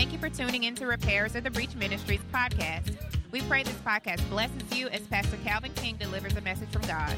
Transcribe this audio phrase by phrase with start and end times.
[0.00, 2.96] Thank you for tuning in to Repairers of the Breach Ministries podcast.
[3.32, 7.14] We pray this podcast blesses you as Pastor Calvin King delivers a message from God.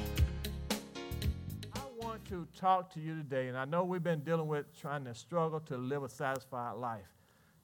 [1.73, 5.05] I want to talk to you today, and I know we've been dealing with trying
[5.05, 7.07] to struggle to live a satisfied life.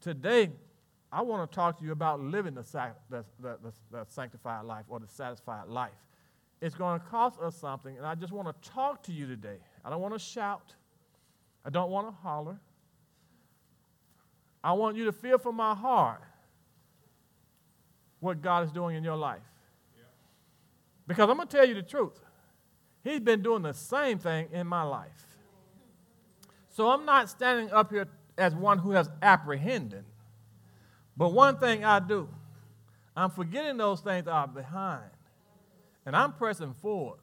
[0.00, 0.52] Today,
[1.10, 2.62] I want to talk to you about living the,
[3.10, 5.98] the, the, the, the sanctified life or the satisfied life.
[6.60, 9.58] It's going to cost us something, and I just want to talk to you today.
[9.84, 10.76] I don't want to shout,
[11.64, 12.60] I don't want to holler.
[14.62, 16.22] I want you to feel from my heart
[18.20, 19.40] what God is doing in your life.
[21.06, 22.20] Because I'm going to tell you the truth.
[23.02, 25.26] He's been doing the same thing in my life.
[26.70, 30.04] So I'm not standing up here as one who has apprehended.
[31.16, 32.28] But one thing I do,
[33.16, 35.10] I'm forgetting those things that are behind.
[36.06, 37.18] And I'm pressing forward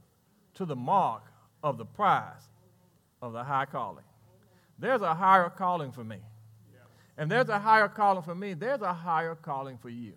[0.55, 1.23] to the mark
[1.63, 2.49] of the prize
[3.21, 4.03] of the high calling.
[4.77, 6.17] There's a higher calling for me.
[7.17, 8.53] And there's a higher calling for me.
[8.53, 10.13] There's a higher calling for you.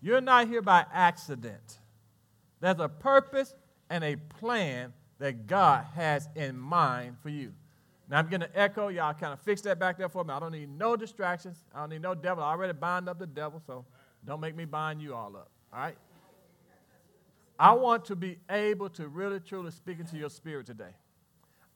[0.00, 1.78] You're not here by accident.
[2.60, 3.54] There's a purpose
[3.90, 7.52] and a plan that God has in mind for you.
[8.08, 8.88] Now I'm going to echo.
[8.88, 10.32] Y'all kind of fix that back there for me.
[10.32, 11.64] I don't need no distractions.
[11.74, 12.42] I don't need no devil.
[12.42, 13.84] I already bind up the devil, so
[14.24, 15.50] don't make me bind you all up.
[15.72, 15.96] All right?
[17.58, 20.94] I want to be able to really, truly speak into your spirit today.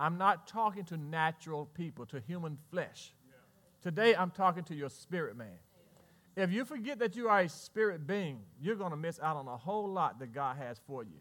[0.01, 3.12] I'm not talking to natural people, to human flesh.
[3.83, 5.59] Today, I'm talking to your spirit man.
[6.37, 9.49] If you forget that you are a spirit being, you're going to miss out on
[9.49, 11.19] a whole lot that God has for you.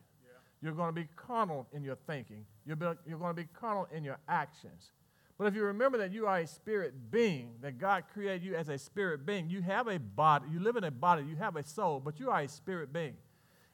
[0.61, 3.87] You're going to be carnal in your thinking, you're, be, you're going to be carnal
[3.93, 4.91] in your actions.
[5.37, 8.69] But if you remember that you are a spirit being, that God created you as
[8.69, 11.63] a spirit being, you have a body, you live in a body, you have a
[11.63, 13.15] soul, but you are a spirit being.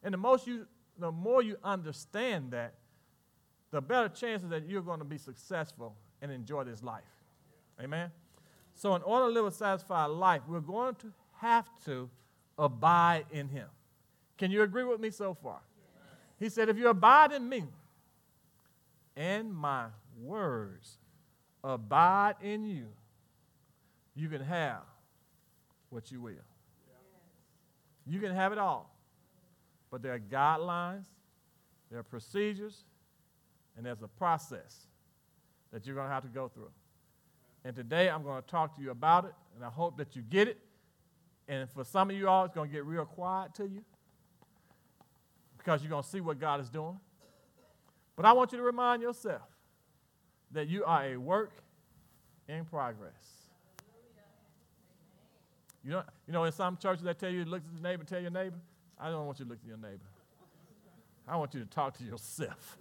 [0.03, 0.65] And the most you
[0.97, 2.75] the more you understand that,
[3.71, 7.03] the better chances that you're going to be successful and enjoy this life.
[7.81, 8.11] Amen?
[8.81, 12.09] So, in order to live a satisfied life, we're going to have to
[12.57, 13.67] abide in Him.
[14.39, 15.59] Can you agree with me so far?
[16.39, 17.65] He said, If you abide in me
[19.15, 19.85] and my
[20.19, 20.97] words
[21.63, 22.87] abide in you,
[24.15, 24.81] you can have
[25.91, 26.33] what you will.
[28.07, 28.95] You can have it all.
[29.91, 31.05] But there are guidelines,
[31.91, 32.83] there are procedures,
[33.77, 34.87] and there's a process
[35.71, 36.71] that you're going to have to go through.
[37.63, 40.23] And today I'm going to talk to you about it, and I hope that you
[40.23, 40.57] get it.
[41.47, 43.83] And for some of you all, it's going to get real quiet to you
[45.57, 46.99] because you're going to see what God is doing.
[48.15, 49.41] But I want you to remind yourself
[50.51, 51.51] that you are a work
[52.47, 53.41] in progress.
[55.83, 58.03] You know, you know, in some churches they tell you, to look at the neighbor,
[58.03, 58.57] tell your neighbor,
[58.99, 60.05] I don't want you to look at your neighbor.
[61.27, 62.77] I want you to talk to yourself.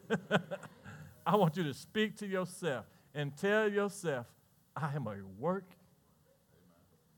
[1.27, 4.27] I want you to speak to yourself and tell yourself,
[4.77, 5.69] I am a work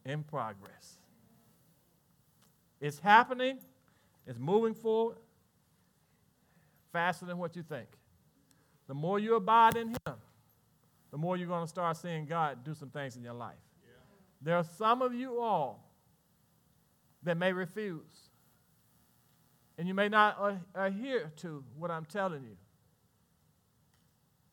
[0.05, 0.99] in progress.
[2.81, 3.59] It's happening,
[4.27, 5.17] it's moving forward
[6.93, 7.89] faster than what you think.
[8.89, 10.15] The more you abide in Him,
[11.11, 13.55] the more you're going to start seeing God do some things in your life.
[13.85, 13.93] Yeah.
[14.41, 15.89] There are some of you all
[17.23, 18.31] that may refuse
[19.79, 22.57] and you may not adhere to what I'm telling you.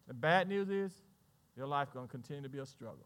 [0.07, 0.91] The bad news is
[1.59, 3.05] your life going to continue to be a struggle.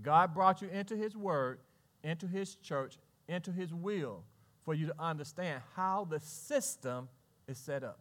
[0.00, 1.58] God brought you into His Word,
[2.02, 2.96] into His church,
[3.28, 4.24] into His will
[4.64, 7.10] for you to understand how the system
[7.46, 8.00] is set up.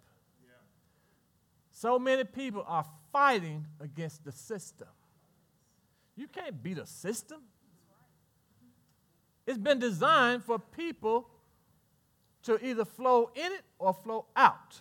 [1.71, 4.87] So many people are fighting against the system.
[6.15, 7.41] You can't beat a system.
[9.45, 11.27] It's been designed for people
[12.43, 14.79] to either flow in it or flow out.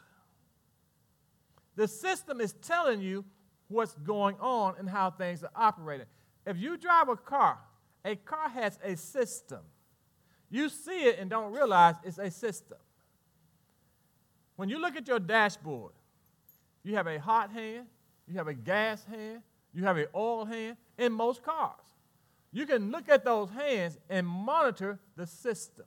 [1.74, 3.24] The system is telling you
[3.70, 6.06] what's going on and how things are operating.
[6.44, 7.58] If you drive a car,
[8.04, 9.60] a car has a system.
[10.50, 12.78] You see it and don't realize it's a system.
[14.56, 15.92] When you look at your dashboard,
[16.82, 17.86] you have a hot hand,
[18.26, 19.42] you have a gas hand,
[19.72, 21.76] you have an oil hand in most cars.
[22.52, 25.86] You can look at those hands and monitor the system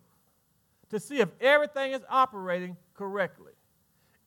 [0.90, 3.52] to see if everything is operating correctly.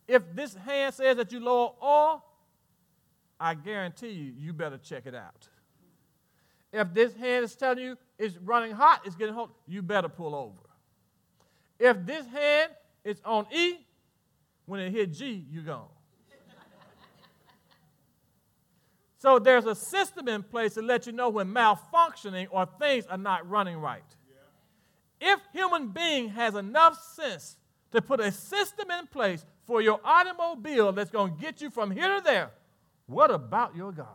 [0.06, 2.22] If this hand says that you lower oil,
[3.38, 5.48] I guarantee you, you better check it out.
[6.72, 10.34] If this hand is telling you it's running hot, it's getting hot, you better pull
[10.34, 10.58] over.
[11.78, 12.72] If this hand
[13.04, 13.76] is on E,
[14.64, 15.88] when it hit G, you're gone.
[19.18, 23.18] so there's a system in place to let you know when malfunctioning or things are
[23.18, 24.02] not running right.
[25.20, 27.56] If human being has enough sense
[27.92, 31.90] to put a system in place for your automobile that's going to get you from
[31.90, 32.50] here to there,
[33.06, 34.06] what about your God?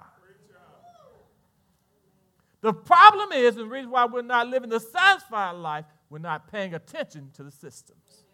[2.62, 6.52] The problem is, and the reason why we're not living the satisfied life, we're not
[6.52, 8.26] paying attention to the systems.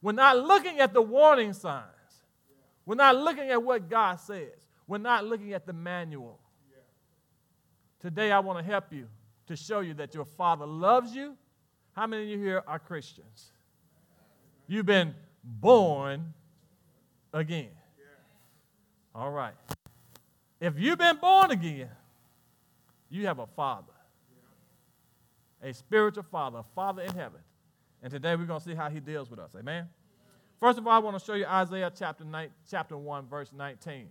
[0.00, 1.84] We're not looking at the warning signs.
[2.86, 4.70] We're not looking at what God says.
[4.86, 6.40] We're not looking at the manual.
[8.00, 9.08] Today, I want to help you
[9.48, 11.36] to show you that your Father loves you.
[11.92, 13.50] How many of you here are Christians?
[14.66, 16.32] You've been born
[17.32, 17.70] again.
[19.14, 19.54] All right.
[20.60, 21.90] If you've been born again,
[23.10, 23.92] you have a father,
[25.62, 27.40] a spiritual father, a father in heaven.
[28.02, 29.50] And today we're going to see how he deals with us.
[29.58, 29.88] Amen?
[30.60, 34.08] First of all, I want to show you Isaiah chapter, 9, chapter 1, verse 19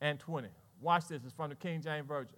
[0.00, 0.48] and 20.
[0.80, 1.22] Watch this.
[1.24, 2.36] It's from the King James Version.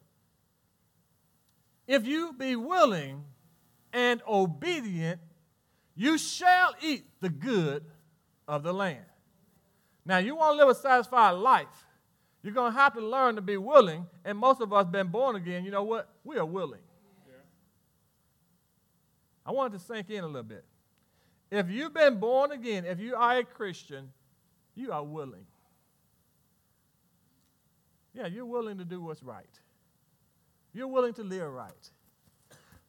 [1.86, 3.24] If you be willing
[3.92, 5.20] and obedient,
[5.94, 7.84] you shall eat the good
[8.48, 9.04] of the land.
[10.04, 11.85] Now, you want to live a satisfied life.
[12.46, 15.34] You're going to have to learn to be willing, and most of us been born
[15.34, 15.64] again.
[15.64, 16.08] You know what?
[16.22, 16.78] We are willing.
[17.26, 17.34] Yeah.
[19.44, 20.64] I want it to sink in a little bit.
[21.50, 24.12] If you've been born again, if you are a Christian,
[24.76, 25.44] you are willing.
[28.14, 29.44] Yeah, you're willing to do what's right.
[30.72, 31.90] You're willing to live right.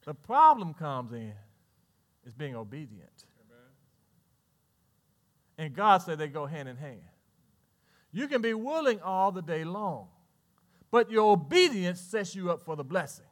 [0.06, 1.34] The problem comes in
[2.28, 3.26] is being obedient.
[3.44, 3.66] Amen.
[5.58, 7.02] And God said they go hand in hand.
[8.12, 10.08] You can be willing all the day long,
[10.92, 13.28] but your obedience sets you up for the blessings.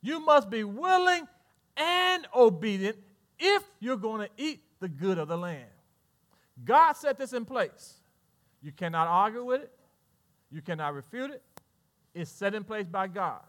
[0.00, 1.26] You must be willing
[1.76, 2.96] and obedient
[3.38, 5.64] if you're going to eat the good of the land.
[6.64, 7.94] God set this in place.
[8.62, 9.72] You cannot argue with it,
[10.50, 11.42] you cannot refute it.
[12.14, 13.40] It's set in place by God.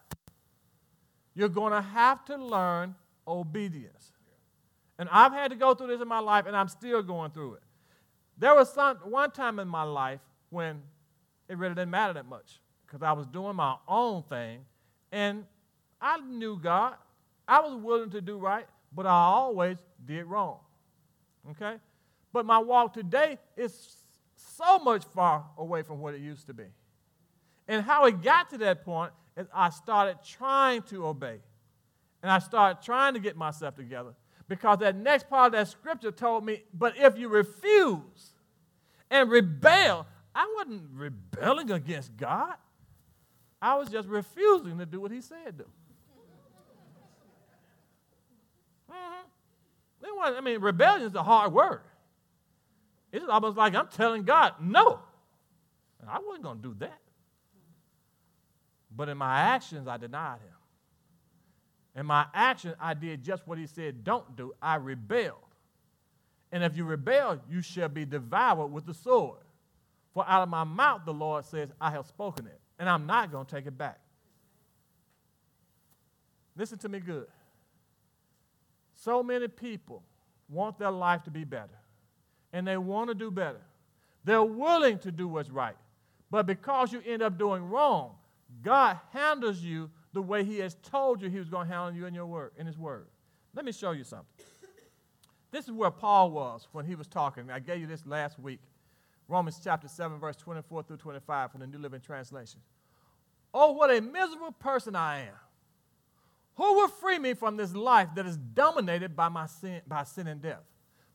[1.35, 2.95] You're going to have to learn
[3.27, 4.11] obedience.
[4.97, 7.55] And I've had to go through this in my life, and I'm still going through
[7.55, 7.62] it.
[8.43, 10.19] There was some, one time in my life
[10.49, 10.81] when
[11.47, 14.65] it really didn't matter that much because I was doing my own thing
[15.13, 15.45] and
[16.01, 16.95] I knew God.
[17.47, 20.59] I was willing to do right, but I always did wrong.
[21.51, 21.77] Okay?
[22.33, 23.95] But my walk today is
[24.35, 26.65] so much far away from what it used to be.
[27.69, 31.37] And how it got to that point is I started trying to obey.
[32.21, 34.15] And I started trying to get myself together.
[34.49, 38.32] Because that next part of that scripture told me, but if you refuse
[39.13, 42.56] and rebel, I wasn't rebelling against God.
[43.62, 45.65] I was just refusing to do what he said do.
[48.92, 50.36] Mm-hmm.
[50.36, 51.81] I mean, rebellion is a hard word.
[53.12, 55.00] It's almost like I'm telling God, no.
[56.01, 57.00] And I wasn't going to do that.
[58.95, 62.00] But in my actions, I denied him.
[62.00, 64.54] In my actions, I did just what he said don't do.
[64.60, 65.42] I rebelled.
[66.53, 69.39] And if you rebel, you shall be devoured with the sword.
[70.13, 73.31] For out of my mouth, the Lord says, I have spoken it, and I'm not
[73.31, 74.00] going to take it back.
[76.55, 77.25] Listen to me good.
[78.94, 80.03] So many people
[80.47, 81.79] want their life to be better,
[82.53, 83.61] and they want to do better.
[84.23, 85.75] They're willing to do what's right.
[86.29, 88.11] But because you end up doing wrong,
[88.61, 92.05] God handles you the way He has told you He was going to handle you
[92.05, 93.07] in your word, in His word.
[93.55, 94.27] Let me show you something.
[95.53, 97.51] This is where Paul was when he was talking.
[97.51, 98.59] I gave you this last week.
[99.27, 102.59] Romans chapter 7, verse 24 through 25 from the New Living Translation.
[103.53, 105.35] Oh, what a miserable person I am.
[106.55, 110.25] Who will free me from this life that is dominated by my sin, by sin
[110.25, 110.63] and death?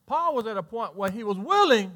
[0.07, 1.91] Paul was at a point where he was willing.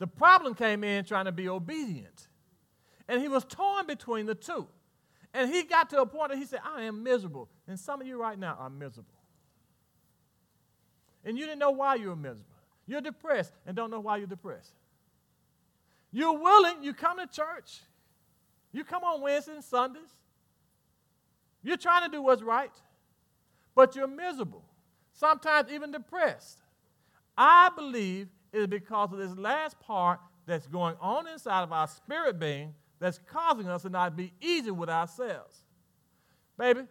[0.00, 2.26] The problem came in trying to be obedient.
[3.08, 4.66] And he was torn between the two.
[5.32, 7.48] And he got to a point that he said, I am miserable.
[7.68, 9.21] And some of you right now are miserable.
[11.24, 12.44] And you didn't know why you were miserable.
[12.86, 14.72] You're depressed and don't know why you're depressed.
[16.10, 17.80] You're willing, you come to church,
[18.72, 20.10] you come on Wednesdays and Sundays.
[21.62, 22.72] You're trying to do what's right,
[23.74, 24.64] but you're miserable,
[25.14, 26.58] sometimes even depressed.
[27.36, 31.88] I believe it is because of this last part that's going on inside of our
[31.88, 35.58] spirit being that's causing us to not be easy with ourselves.
[36.58, 36.82] Baby,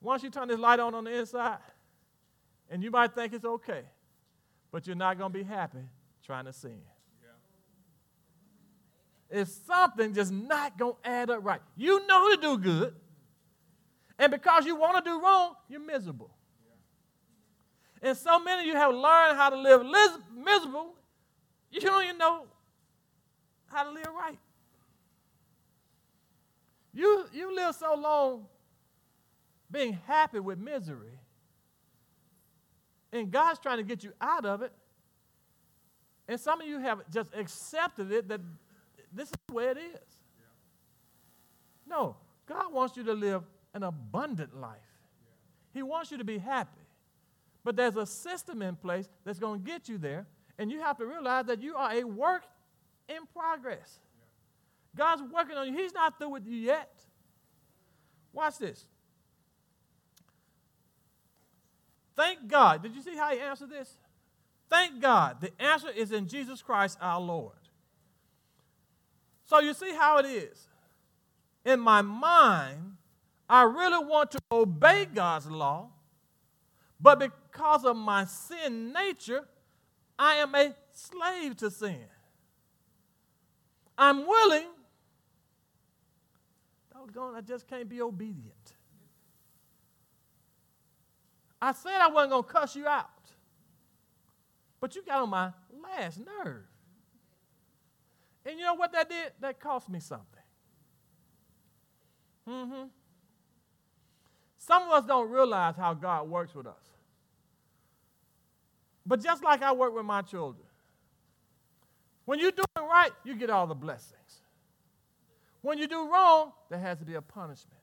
[0.00, 1.58] once you turn this light on on the inside,
[2.72, 3.82] and you might think it's okay,
[4.72, 5.84] but you're not going to be happy
[6.24, 6.80] trying to sin.
[9.30, 9.42] Yeah.
[9.42, 11.60] It's something just not going to add up right.
[11.76, 12.94] You know to do good,
[14.18, 16.30] and because you want to do wrong, you're miserable.
[18.02, 18.08] Yeah.
[18.08, 19.84] And so many of you have learned how to live
[20.34, 20.94] miserable,
[21.70, 22.46] you don't even know
[23.66, 24.38] how to live right.
[26.94, 28.46] You, you live so long
[29.70, 31.18] being happy with misery,
[33.12, 34.72] and God's trying to get you out of it.
[36.28, 38.40] And some of you have just accepted it that
[39.12, 40.16] this is the way it is.
[41.86, 42.16] No,
[42.46, 43.42] God wants you to live
[43.74, 44.78] an abundant life.
[45.74, 46.80] He wants you to be happy.
[47.64, 50.26] But there's a system in place that's going to get you there,
[50.58, 52.42] and you have to realize that you are a work
[53.08, 54.00] in progress.
[54.96, 55.74] God's working on you.
[55.74, 56.92] He's not through with you yet.
[58.32, 58.86] Watch this.
[62.22, 62.84] Thank God.
[62.84, 63.96] Did you see how he answered this?
[64.70, 65.40] Thank God.
[65.40, 67.56] The answer is in Jesus Christ our Lord.
[69.44, 70.68] So you see how it is.
[71.64, 72.96] In my mind,
[73.48, 75.88] I really want to obey God's law,
[77.00, 79.42] but because of my sin nature,
[80.16, 82.06] I am a slave to sin.
[83.98, 84.68] I'm willing,
[86.94, 88.71] doggone, I just can't be obedient.
[91.64, 93.08] I said I wasn't going to cuss you out,
[94.80, 96.64] but you got on my last nerve.
[98.44, 99.30] And you know what that did?
[99.40, 100.26] That cost me something.
[102.48, 102.88] Mm-hmm.
[104.58, 106.82] Some of us don't realize how God works with us.
[109.06, 110.66] But just like I work with my children,
[112.24, 114.16] when you're doing right, you get all the blessings.
[115.60, 117.78] When you do wrong, there has to be a punishment.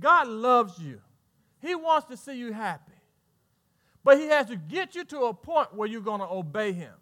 [0.00, 1.02] God loves you.
[1.60, 2.92] He wants to see you happy.
[4.04, 6.92] But he has to get you to a point where you're going to obey him.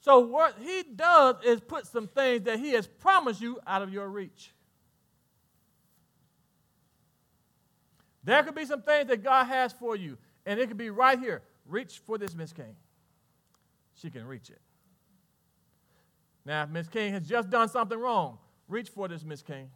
[0.00, 3.92] So what he does is put some things that he has promised you out of
[3.92, 4.52] your reach.
[8.24, 11.18] There could be some things that God has for you, and it could be right
[11.18, 11.42] here.
[11.66, 12.76] Reach for this, Miss King.
[13.94, 14.60] She can reach it.
[16.44, 19.70] Now, if Miss King has just done something wrong, reach for this, Miss King.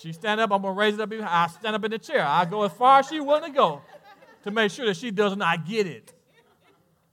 [0.00, 1.10] She stand up, I'm gonna raise it up.
[1.10, 2.22] I stand up in the chair.
[2.22, 3.80] I go as far as she willing to go
[4.44, 6.12] to make sure that she does not get it.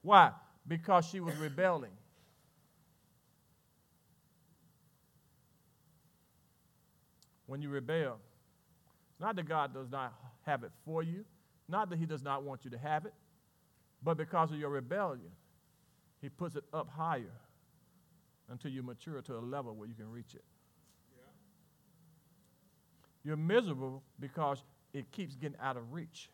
[0.01, 0.31] Why?
[0.67, 1.91] Because she was rebelling.
[7.45, 8.17] When you rebel,
[9.17, 11.23] not that God does not have it for you,
[11.69, 13.13] not that He does not want you to have it,
[14.03, 15.31] but because of your rebellion,
[16.21, 17.39] He puts it up higher
[18.49, 20.43] until you mature to a level where you can reach it.
[23.24, 24.63] You're miserable because
[24.94, 26.30] it keeps getting out of reach.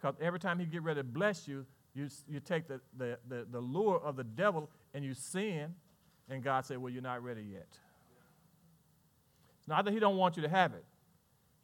[0.00, 3.46] Because every time he get ready to bless you, you, you take the, the, the,
[3.50, 5.74] the lure of the devil and you sin,
[6.30, 7.66] and God said, well, you're not ready yet.
[9.58, 10.84] It's not that he don't want you to have it.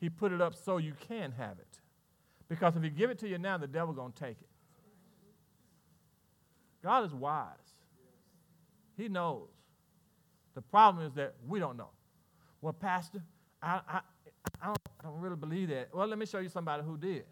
[0.00, 1.78] He put it up so you can have it.
[2.48, 4.48] Because if he give it to you now, the devil going to take it.
[6.82, 7.48] God is wise.
[8.96, 9.48] He knows.
[10.54, 11.90] The problem is that we don't know.
[12.60, 13.22] Well, Pastor,
[13.64, 14.00] I, I,
[14.60, 15.88] I, don't, I don't really believe that.
[15.92, 17.24] Well, let me show you somebody who did.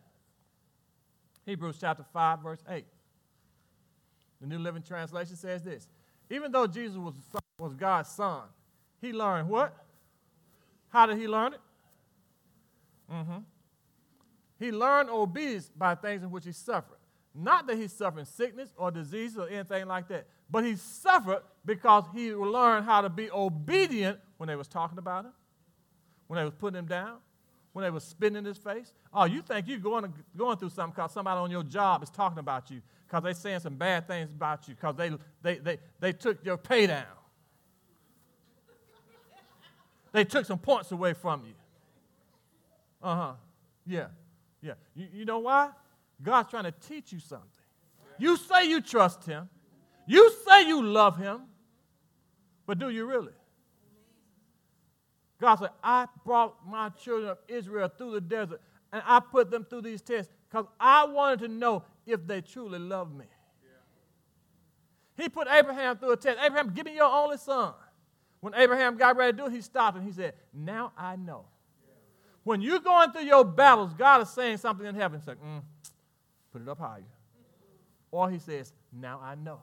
[1.45, 2.85] Hebrews chapter 5, verse 8.
[4.41, 5.89] The New Living Translation says this
[6.31, 7.15] Even though Jesus was,
[7.59, 8.43] was God's son,
[9.01, 9.75] he learned what?
[10.89, 11.61] How did he learn it?
[13.13, 13.39] Mm-hmm.
[14.59, 16.99] He learned obedience by things in which he suffered.
[17.35, 22.05] Not that he's suffering sickness or disease or anything like that, but he suffered because
[22.15, 25.33] he learned how to be obedient when they was talking about him,
[26.33, 27.19] when they was putting him down,
[27.75, 28.95] when they were spitting in his face?
[29.13, 32.39] Oh, you think you're going, going through something because somebody on your job is talking
[32.39, 35.11] about you, because they're saying some bad things about you, because they,
[35.43, 37.05] they, they, they took your pay down.
[40.13, 41.53] they took some points away from you.
[43.03, 43.33] Uh huh.
[43.87, 44.07] Yeah.
[44.63, 44.73] Yeah.
[44.95, 45.69] You, you know why?
[46.23, 47.47] God's trying to teach you something.
[48.17, 49.51] You say you trust Him,
[50.07, 51.43] you say you love Him,
[52.65, 53.33] but do you really?
[55.43, 58.61] God said, I brought my children of Israel through the desert
[58.93, 62.79] and I put them through these tests because I wanted to know if they truly
[62.79, 63.25] love me.
[63.65, 65.25] Yeah.
[65.25, 66.39] He put Abraham through a test.
[66.41, 67.75] Abraham, give me your only son.
[68.39, 71.47] When Abraham got ready to do it, he stopped and he said, Now I know.
[71.85, 71.95] Yeah.
[72.45, 75.19] When you're going through your battles, God is saying something in heaven.
[75.19, 75.61] He's like, mm,
[76.53, 77.03] put it up higher.
[78.13, 79.59] Or he says, Now I know.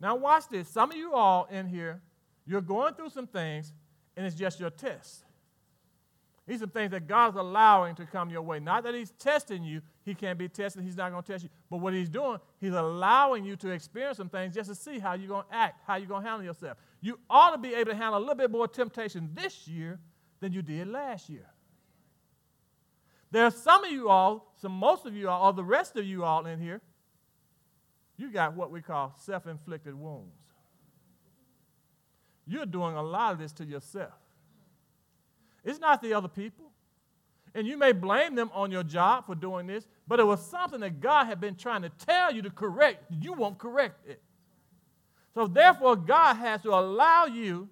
[0.00, 0.68] Now, watch this.
[0.68, 2.00] Some of you all in here
[2.48, 3.74] you're going through some things,
[4.16, 5.24] and it's just your test.
[6.46, 8.58] These are things that God's allowing to come your way.
[8.58, 11.50] Not that He's testing you, He can't be tested, He's not going to test you.
[11.68, 15.12] But what He's doing, He's allowing you to experience some things just to see how
[15.12, 16.78] you're going to act, how you're going to handle yourself.
[17.02, 20.00] You ought to be able to handle a little bit more temptation this year
[20.40, 21.50] than you did last year.
[23.30, 26.06] There are some of you all, some most of you all, or the rest of
[26.06, 26.80] you all in here,
[28.16, 30.37] you got what we call self inflicted wounds.
[32.48, 34.14] You're doing a lot of this to yourself.
[35.64, 36.64] It's not the other people.
[37.54, 40.80] And you may blame them on your job for doing this, but it was something
[40.80, 43.04] that God had been trying to tell you to correct.
[43.10, 44.22] You won't correct it.
[45.34, 47.68] So therefore, God has to allow you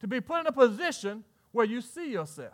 [0.00, 2.52] to be put in a position where you see yourself.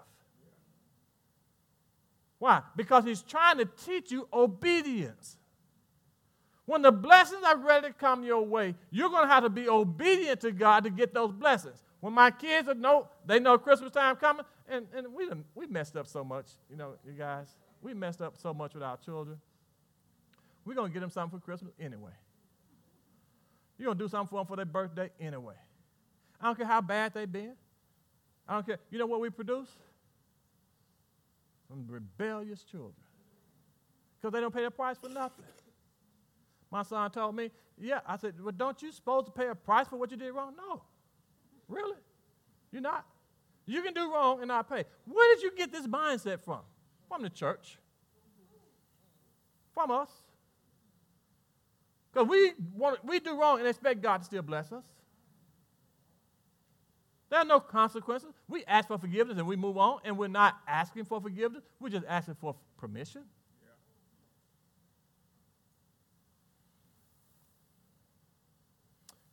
[2.39, 2.63] Why?
[2.77, 5.37] Because He's trying to teach you obedience.
[6.71, 9.69] When the blessings are ready to come your way, you're going to have to be
[9.69, 11.83] obedient to God to get those blessings.
[11.99, 16.07] When my kids know, they know Christmas time coming, and, and we, we messed up
[16.07, 17.49] so much, you know, you guys.
[17.83, 19.41] We messed up so much with our children.
[20.65, 22.13] We're going to get them something for Christmas anyway.
[23.77, 25.57] You're going to do something for them for their birthday anyway.
[26.41, 27.55] I don't care how bad they've been.
[28.47, 28.79] I don't care.
[28.93, 29.71] You know what we produce?
[31.67, 32.95] Some rebellious children.
[34.21, 35.47] Because they don't pay the price for nothing.
[36.71, 38.01] My son told me, yeah.
[38.07, 40.55] I said, well, don't you supposed to pay a price for what you did wrong?
[40.57, 40.83] No.
[41.69, 41.97] Really?
[42.71, 43.05] You're not.
[43.67, 44.85] You can do wrong and not pay.
[45.05, 46.61] Where did you get this mindset from?
[47.09, 47.79] From the church.
[49.75, 50.11] From us.
[52.13, 52.53] Because we,
[53.05, 54.85] we do wrong and expect God to still bless us.
[57.31, 58.31] There are no consequences.
[58.49, 61.63] We ask for forgiveness and we move on, and we're not asking for forgiveness.
[61.79, 63.23] We're just asking for permission.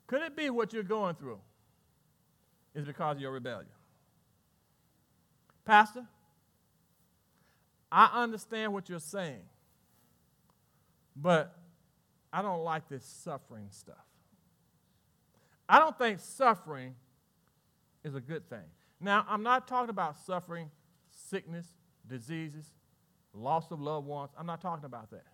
[0.08, 1.40] Could it be what you're going through
[2.74, 3.68] is because of your rebellion?
[5.66, 6.06] Pastor,
[7.92, 9.44] I understand what you're saying,
[11.16, 11.54] but
[12.32, 13.96] I don't like this suffering stuff.
[15.68, 16.96] I don't think suffering
[18.04, 18.64] is a good thing.
[19.02, 20.72] Now, I'm not talking about suffering,
[21.30, 21.68] sickness,
[22.08, 22.66] diseases,
[23.34, 24.32] loss of loved ones.
[24.38, 25.26] I'm not talking about that.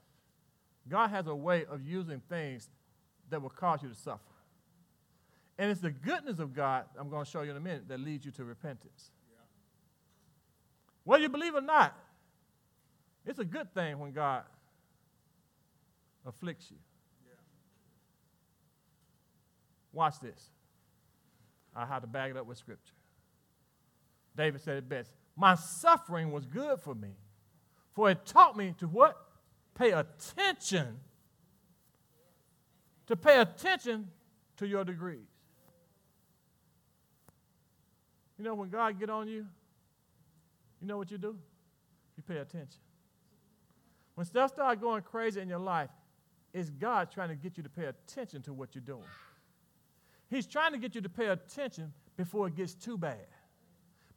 [0.89, 2.69] God has a way of using things
[3.29, 4.32] that will cause you to suffer.
[5.57, 7.99] And it's the goodness of God, I'm going to show you in a minute, that
[7.99, 9.11] leads you to repentance.
[11.03, 11.95] Whether you believe or not,
[13.25, 14.43] it's a good thing when God
[16.25, 16.77] afflicts you.
[19.91, 20.49] Watch this.
[21.75, 22.93] I have to back it up with scripture.
[24.35, 27.09] David said it best My suffering was good for me,
[27.93, 29.17] for it taught me to what?
[29.75, 30.99] Pay attention.
[33.07, 34.09] To pay attention
[34.57, 35.32] to your degrees.
[38.37, 39.45] You know, when God get on you,
[40.81, 41.37] you know what you do?
[42.17, 42.79] You pay attention.
[44.15, 45.89] When stuff starts going crazy in your life,
[46.53, 49.05] it's God trying to get you to pay attention to what you're doing.
[50.29, 53.25] He's trying to get you to pay attention before it gets too bad,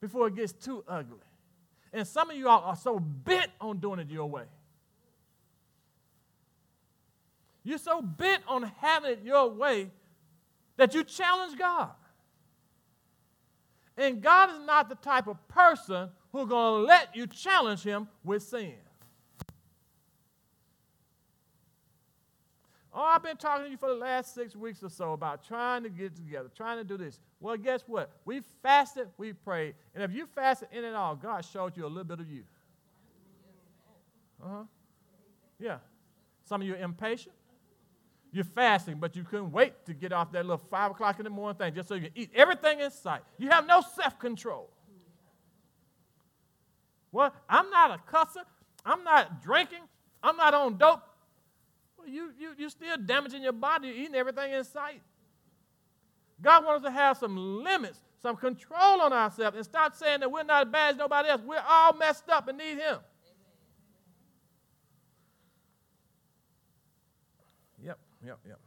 [0.01, 1.19] before it gets too ugly.
[1.93, 4.45] And some of you all are so bent on doing it your way.
[7.65, 9.91] You're so bent on having it your way
[10.77, 11.91] that you challenge God.
[13.97, 18.09] And God is not the type of person who's going to let you challenge him
[18.25, 18.75] with sin.
[22.99, 25.83] Oh, I've been talking to you for the last six weeks or so about trying
[25.83, 27.21] to get together, trying to do this.
[27.41, 28.11] Well, guess what?
[28.25, 29.75] We fasted, we prayed.
[29.95, 32.43] And if you fasted in it all, God showed you a little bit of you.
[34.43, 34.63] Uh huh.
[35.59, 35.79] Yeah.
[36.45, 37.35] Some of you are impatient.
[38.33, 41.31] You're fasting, but you couldn't wait to get off that little five o'clock in the
[41.31, 43.23] morning thing just so you can eat everything in sight.
[43.39, 44.71] You have no self control.
[47.13, 48.45] Well, I'm not a cusser.
[48.85, 49.81] I'm not drinking.
[50.23, 51.03] I'm not on dope.
[51.97, 53.89] Well, you, you, you're still damaging your body.
[53.89, 55.01] You're eating everything in sight.
[56.43, 60.31] God wants us to have some limits, some control on ourselves, and stop saying that
[60.31, 61.41] we're not as bad as nobody else.
[61.45, 62.99] We're all messed up and need Him.
[68.27, 68.59] Yep, yep.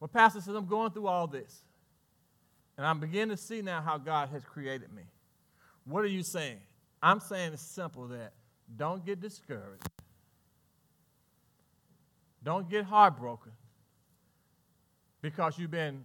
[0.00, 1.62] Well, Pastor says, I'm going through all this.
[2.76, 5.02] And I'm beginning to see now how God has created me.
[5.84, 6.60] What are you saying?
[7.02, 8.32] I'm saying it's simple that
[8.76, 9.86] don't get discouraged.
[12.42, 13.52] Don't get heartbroken
[15.20, 16.04] because you've been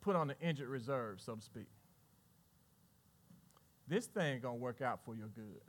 [0.00, 1.66] put on the injured reserve, so to speak.
[3.88, 5.60] This thing gonna work out for your good.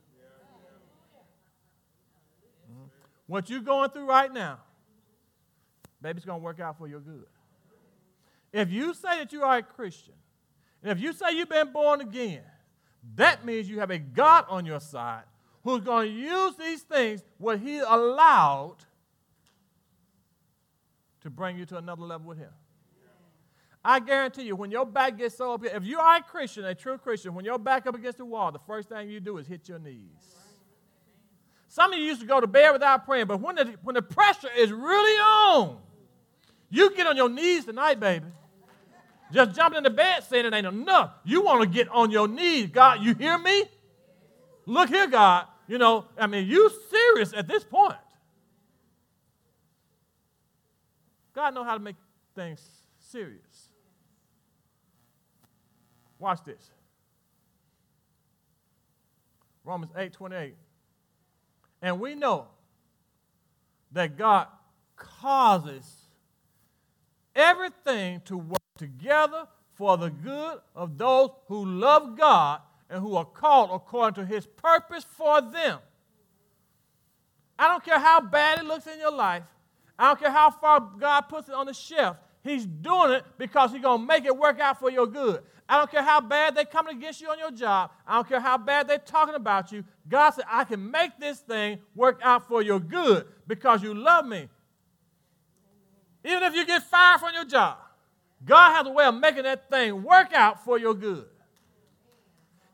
[2.70, 2.84] Mm-hmm.
[3.32, 4.58] What you're going through right now,
[6.02, 7.24] baby, it's going to work out for your good.
[8.52, 10.12] If you say that you are a Christian,
[10.82, 12.42] and if you say you've been born again,
[13.14, 15.22] that means you have a God on your side
[15.64, 18.76] who's going to use these things, what He allowed,
[21.22, 22.52] to bring you to another level with Him.
[23.82, 26.74] I guarantee you, when your back gets so up, if you are a Christian, a
[26.74, 29.46] true Christian, when your back up against the wall, the first thing you do is
[29.46, 30.41] hit your knees.
[31.72, 34.02] Some of you used to go to bed without praying, but when the, when the
[34.02, 35.78] pressure is really on,
[36.68, 38.26] you get on your knees tonight, baby.
[39.32, 41.12] Just jumping in the bed saying it ain't enough.
[41.24, 42.68] You want to get on your knees.
[42.70, 43.64] God, you hear me?
[44.66, 45.46] Look here, God.
[45.66, 47.96] You know, I mean, you serious at this point.
[51.34, 51.96] God knows how to make
[52.34, 52.62] things
[52.98, 53.70] serious.
[56.18, 56.70] Watch this.
[59.64, 60.54] Romans 8 28.
[61.82, 62.46] And we know
[63.90, 64.46] that God
[64.96, 65.84] causes
[67.34, 73.24] everything to work together for the good of those who love God and who are
[73.24, 75.80] called according to his purpose for them.
[77.58, 79.44] I don't care how bad it looks in your life.
[79.98, 82.16] I don't care how far God puts it on the shelf.
[82.42, 85.42] He's doing it because He's going to make it work out for your good.
[85.68, 87.92] I don't care how bad they're coming against you on your job.
[88.06, 89.84] I don't care how bad they're talking about you.
[90.08, 94.26] God said, I can make this thing work out for your good because you love
[94.26, 94.48] me.
[96.24, 97.78] Even if you get fired from your job,
[98.44, 101.26] God has a way of making that thing work out for your good.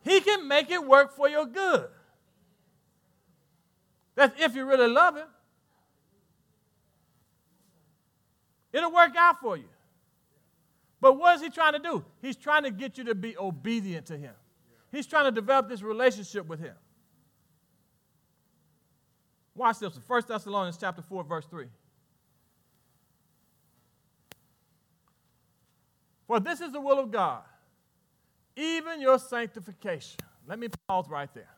[0.02, 1.88] He can make it work for your good.
[4.14, 5.28] That's if you really love Him.
[8.72, 9.68] It'll work out for you.
[11.00, 12.04] But what is he trying to do?
[12.20, 14.35] He's trying to get you to be obedient to him.
[14.90, 16.74] He's trying to develop this relationship with him.
[19.54, 19.98] Watch this.
[20.07, 21.66] 1 Thessalonians chapter 4, verse 3.
[26.26, 27.42] For this is the will of God,
[28.54, 30.18] even your sanctification.
[30.46, 31.54] Let me pause right there.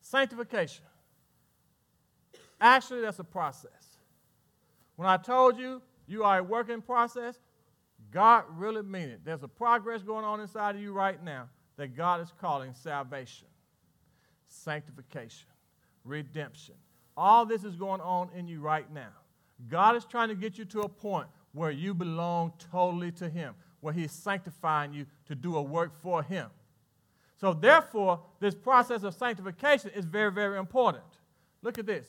[0.00, 0.84] Sanctification.
[2.60, 3.98] Actually, that's a process.
[4.96, 7.38] When I told you you are a working process,
[8.10, 9.20] God really mean it.
[9.24, 13.48] There's a progress going on inside of you right now that God is calling salvation,
[14.46, 15.48] sanctification,
[16.04, 16.74] redemption.
[17.16, 19.12] All this is going on in you right now.
[19.68, 23.54] God is trying to get you to a point where you belong totally to Him,
[23.80, 26.48] where He's sanctifying you to do a work for Him.
[27.36, 31.04] So, therefore, this process of sanctification is very, very important.
[31.62, 32.06] Look at this.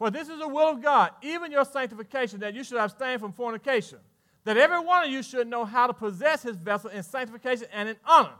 [0.00, 3.32] For this is the will of God, even your sanctification, that you should abstain from
[3.32, 3.98] fornication
[4.44, 7.90] that every one of you should know how to possess his vessel in sanctification and
[7.90, 8.32] in honor.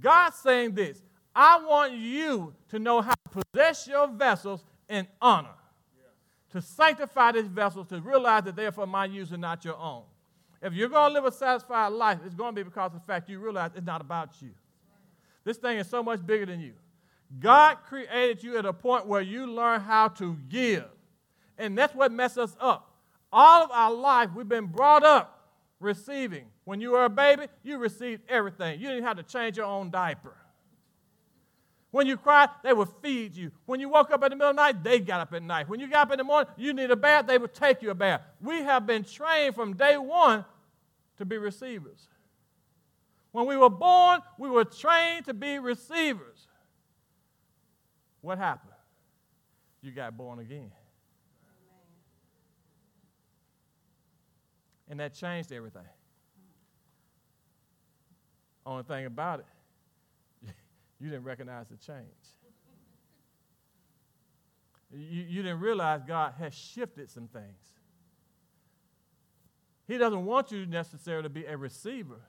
[0.00, 1.02] God's saying this
[1.34, 5.48] I want you to know how to possess your vessels in honor,
[5.98, 6.04] yeah.
[6.52, 9.76] to sanctify these vessels, to realize that they are for my use and not your
[9.76, 10.04] own.
[10.62, 13.06] If you're going to live a satisfied life, it's going to be because of the
[13.06, 14.50] fact you realize it's not about you.
[15.42, 16.74] This thing is so much bigger than you.
[17.40, 20.86] God created you at a point where you learn how to give.
[21.58, 22.92] And that's what messes us up.
[23.32, 26.46] All of our life, we've been brought up receiving.
[26.64, 28.80] When you were a baby, you received everything.
[28.80, 30.34] You didn't have to change your own diaper.
[31.90, 33.52] When you cried, they would feed you.
[33.66, 35.68] When you woke up in the middle of the night, they got up at night.
[35.68, 37.90] When you got up in the morning, you need a bath, they would take you
[37.90, 38.20] a bath.
[38.40, 40.44] We have been trained from day one
[41.18, 42.08] to be receivers.
[43.30, 46.33] When we were born, we were trained to be receivers.
[48.24, 48.72] What happened?
[49.82, 50.70] You got born again.
[54.88, 55.84] And that changed everything.
[58.64, 60.48] Only thing about it,
[61.00, 61.98] you didn't recognize the change.
[64.90, 67.74] You, you didn't realize God has shifted some things.
[69.86, 72.22] He doesn't want you necessarily to be a receiver.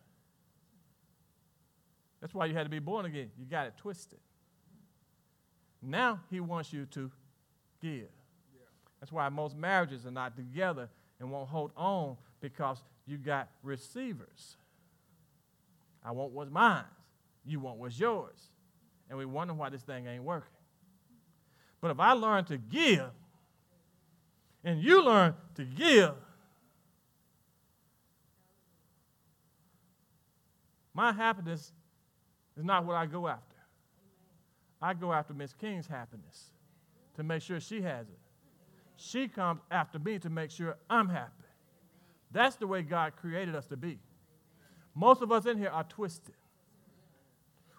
[2.19, 3.31] That's why you had to be born again.
[3.39, 4.19] You got it twisted.
[5.85, 7.11] Now he wants you to
[7.81, 8.09] give.
[8.99, 14.57] That's why most marriages are not together and won't hold on because you got receivers.
[16.03, 16.83] I want what's mine.
[17.45, 18.49] You want what's yours.
[19.09, 20.49] And we wonder why this thing ain't working.
[21.81, 23.11] But if I learn to give,
[24.63, 26.13] and you learn to give,
[30.93, 31.71] my happiness
[32.57, 33.54] is not what I go after.
[34.81, 36.51] I go after Miss King's happiness
[37.15, 38.19] to make sure she has it.
[38.97, 41.31] She comes after me to make sure I'm happy.
[42.31, 43.99] That's the way God created us to be.
[44.93, 46.35] Most of us in here are twisted.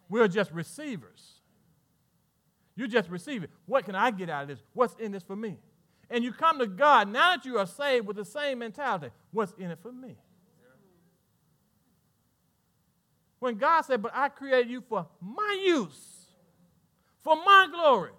[0.08, 1.40] We're just receivers.
[2.74, 3.50] You just receive it.
[3.64, 4.60] What can I get out of this?
[4.74, 5.56] What's in this for me?
[6.10, 9.08] And you come to God now that you are saved with the same mentality.
[9.32, 10.16] What's in it for me?
[13.38, 16.15] When God said, But I created you for my use,
[17.26, 18.12] for my glory.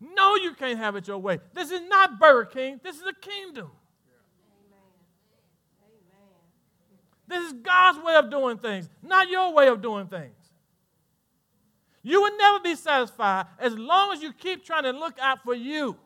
[0.00, 1.38] No, you can't have it your way.
[1.52, 3.70] This is not Burger King, this is a kingdom.
[7.28, 10.34] This is God's way of doing things, not your way of doing things.
[12.02, 15.54] You will never be satisfied as long as you keep trying to look out for
[15.54, 15.96] you.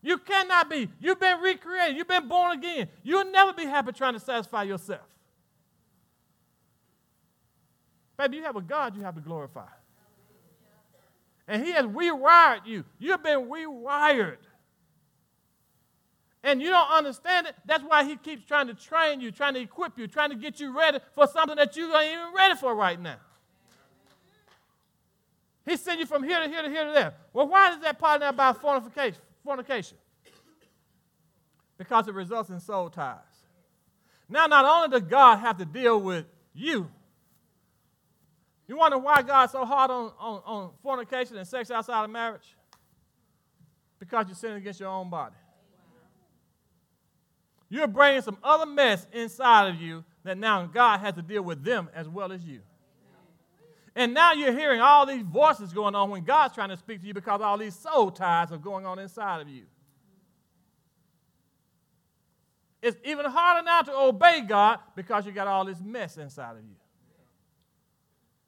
[0.00, 0.88] You cannot be.
[1.00, 1.96] You've been recreated.
[1.96, 2.88] You've been born again.
[3.02, 5.06] You'll never be happy trying to satisfy yourself.
[8.16, 9.68] Baby, you have a God you have to glorify.
[11.46, 12.84] And He has rewired you.
[12.98, 14.38] You've been rewired.
[16.42, 19.60] and you don't understand it, that's why he keeps trying to train you, trying to
[19.60, 22.74] equip you, trying to get you ready for something that you ain't even ready for
[22.74, 23.16] right now.
[25.66, 27.14] He sent you from here to here to here to there.
[27.32, 29.20] Well, why is that part now about fornication?
[29.42, 29.96] fornication?
[31.78, 33.18] Because it results in soul ties.
[34.28, 36.90] Now, not only does God have to deal with you,
[38.66, 42.56] you wonder why God's so hard on, on, on fornication and sex outside of marriage?
[43.98, 45.34] Because you're sinning against your own body.
[47.68, 51.64] You're bringing some other mess inside of you that now God has to deal with
[51.64, 52.60] them as well as you.
[53.96, 57.06] And now you're hearing all these voices going on when God's trying to speak to
[57.06, 59.64] you because all these soul ties are going on inside of you.
[62.82, 66.64] It's even harder now to obey God because you got all this mess inside of
[66.64, 66.76] you.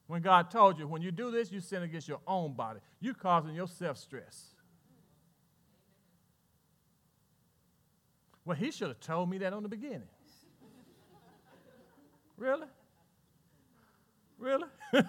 [0.07, 2.79] When God told you, when you do this, you sin against your own body.
[3.01, 4.55] You're causing yourself stress.
[8.45, 10.07] Well, he should have told me that on the beginning.
[12.37, 12.67] really?
[14.39, 14.67] Really?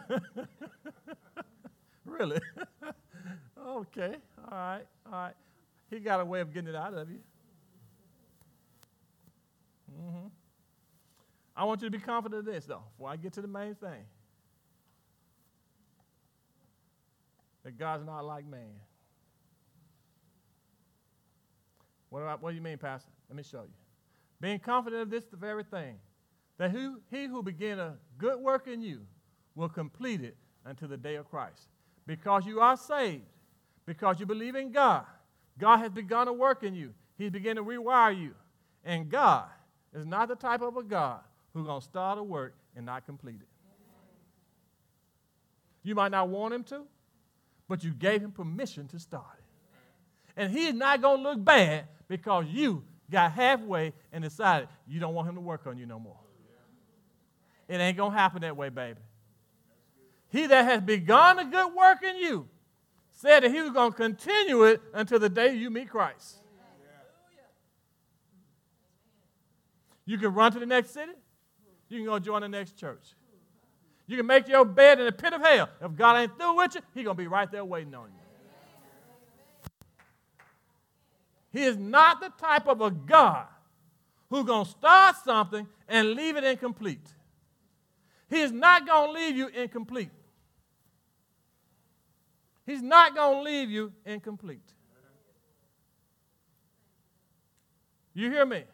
[2.04, 2.40] really?
[3.66, 4.16] okay.
[4.50, 4.86] All right.
[5.06, 5.34] All right.
[5.88, 7.20] He got a way of getting it out of you.
[9.96, 10.26] Mm-hmm.
[11.56, 13.76] I want you to be confident of this, though, before I get to the main
[13.76, 14.04] thing.
[17.64, 18.74] That God's not like man.
[22.10, 23.10] What, what do you mean, Pastor?
[23.28, 23.74] Let me show you.
[24.40, 25.96] Being confident of this the very thing,
[26.58, 29.00] that who, he who began a good work in you
[29.54, 31.68] will complete it until the day of Christ.
[32.06, 33.24] Because you are saved,
[33.84, 35.04] because you believe in God,
[35.58, 36.94] God has begun a work in you.
[37.18, 38.34] He's beginning to rewire you.
[38.84, 39.46] And God
[39.92, 41.20] is not the type of a God
[41.52, 43.48] who's going to start a work and not complete it.
[45.82, 46.82] You might not want him to,
[47.68, 50.40] but you gave him permission to start it.
[50.40, 55.14] And he's not going to look bad because you got halfway and decided you don't
[55.14, 56.16] want him to work on you no more.
[57.68, 59.00] It ain't going to happen that way, baby.
[60.30, 62.48] He that has begun a good work in you
[63.12, 66.36] said that he was going to continue it until the day you meet Christ.
[70.06, 71.12] You can run to the next city.
[71.88, 73.14] You can go join the next church.
[74.08, 75.68] You can make your bed in the pit of hell.
[75.82, 79.70] If God ain't through with you, He's going to be right there waiting on you.
[81.52, 83.46] He is not the type of a God
[84.30, 87.06] who's going to start something and leave it incomplete.
[88.30, 90.10] He is not going to leave you incomplete.
[92.66, 94.60] He's not going to leave you incomplete.
[98.14, 98.64] You hear me?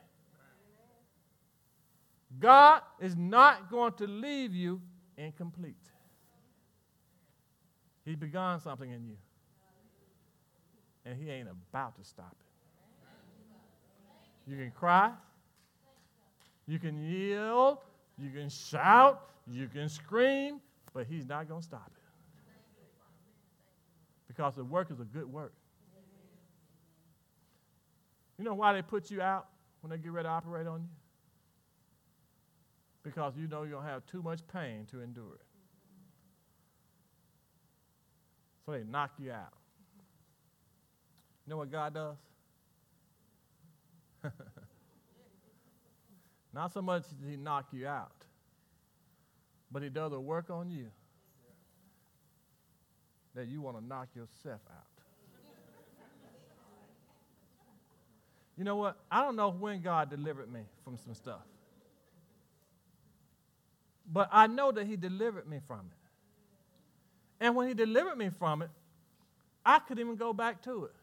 [2.39, 4.81] God is not going to leave you
[5.17, 5.75] incomplete.
[8.05, 9.17] He's begun something in you.
[11.07, 12.39] And he ain't about to stop it.
[14.47, 15.11] You can cry,
[16.67, 17.83] you can yell,
[18.19, 20.61] you can shout, you can scream,
[20.93, 22.03] but he's not going to stop it.
[24.29, 25.55] Because the work is a good work.
[28.39, 29.47] You know why they put you out
[29.81, 30.89] when they get ready to operate on you?
[33.05, 35.43] Because you know you're going to have too much pain to endure it.
[38.65, 39.53] So they knock you out.
[41.47, 42.17] You know what God does?
[46.55, 48.25] Not so much does He knock you out,
[49.71, 50.87] but He does a work on you
[53.35, 54.87] that you want to knock yourself out.
[58.57, 58.97] you know what?
[59.11, 61.43] I don't know when God delivered me from some stuff.
[64.11, 67.45] But I know that He delivered me from it.
[67.45, 68.71] And when He delivered me from it,
[69.65, 70.95] I couldn't even go back to it.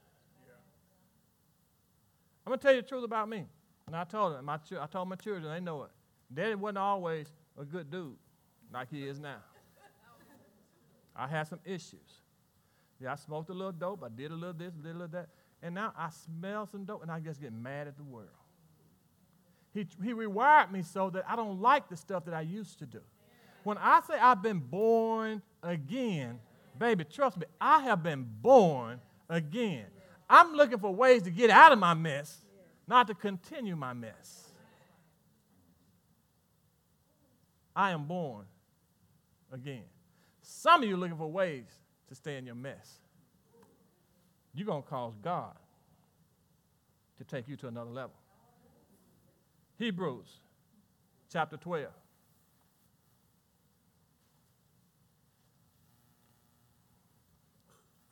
[2.45, 3.45] I'm going to tell you the truth about me.
[3.87, 5.91] And I told them, my, I told my children, they know it.
[6.33, 7.27] Daddy wasn't always
[7.59, 8.15] a good dude
[8.73, 9.37] like he is now.
[11.15, 12.21] I had some issues.
[12.99, 14.03] Yeah, I smoked a little dope.
[14.03, 15.29] I did a little this, a little that.
[15.61, 18.29] And now I smell some dope and I just get mad at the world.
[19.73, 22.85] He, he rewired me so that I don't like the stuff that I used to
[22.85, 22.99] do.
[23.63, 26.39] When I say I've been born again,
[26.77, 29.85] baby, trust me, I have been born again.
[30.29, 32.37] I'm looking for ways to get out of my mess,
[32.87, 34.49] not to continue my mess.
[37.75, 38.45] I am born
[39.51, 39.83] again.
[40.41, 41.67] Some of you looking for ways
[42.09, 42.99] to stay in your mess.
[44.53, 45.55] You're going to cause God
[47.17, 48.15] to take you to another level.
[49.81, 50.27] Hebrews
[51.33, 51.87] chapter 12.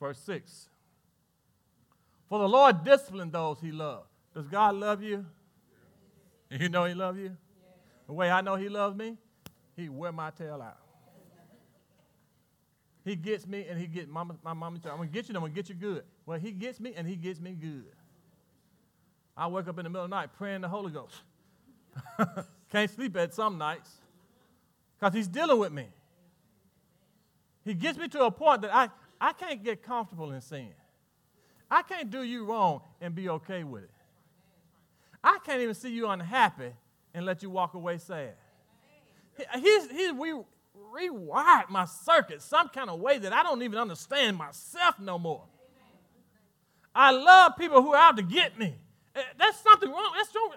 [0.00, 0.68] Verse 6.
[2.28, 4.06] For the Lord disciplined those he loved.
[4.34, 5.24] Does God love you?
[6.50, 7.36] You know He loves you?
[8.08, 9.16] The way I know He loves me,
[9.76, 10.78] He wear my tail out.
[13.04, 14.80] He gets me and He gets mama, my mama.
[14.86, 16.02] I'm going to get you, I'm going to get you good.
[16.26, 17.92] Well, He gets me and He gets me good.
[19.36, 21.14] I wake up in the middle of the night praying the Holy Ghost.
[22.70, 23.90] Can't sleep at some nights
[24.98, 25.86] because He's dealing with me.
[27.64, 28.88] He gets me to a point that I,
[29.20, 30.70] I can't get comfortable in sin.
[31.70, 33.90] I can't do you wrong and be okay with it.
[35.22, 36.72] I can't even see you unhappy
[37.12, 38.34] and let you walk away sad.
[39.54, 40.34] He's, he's re,
[40.94, 45.44] rewired my circuit some kind of way that I don't even understand myself no more.
[46.94, 48.74] I love people who are out to get me.
[49.14, 50.12] Eh, that's something wrong.
[50.16, 50.54] That's wrong.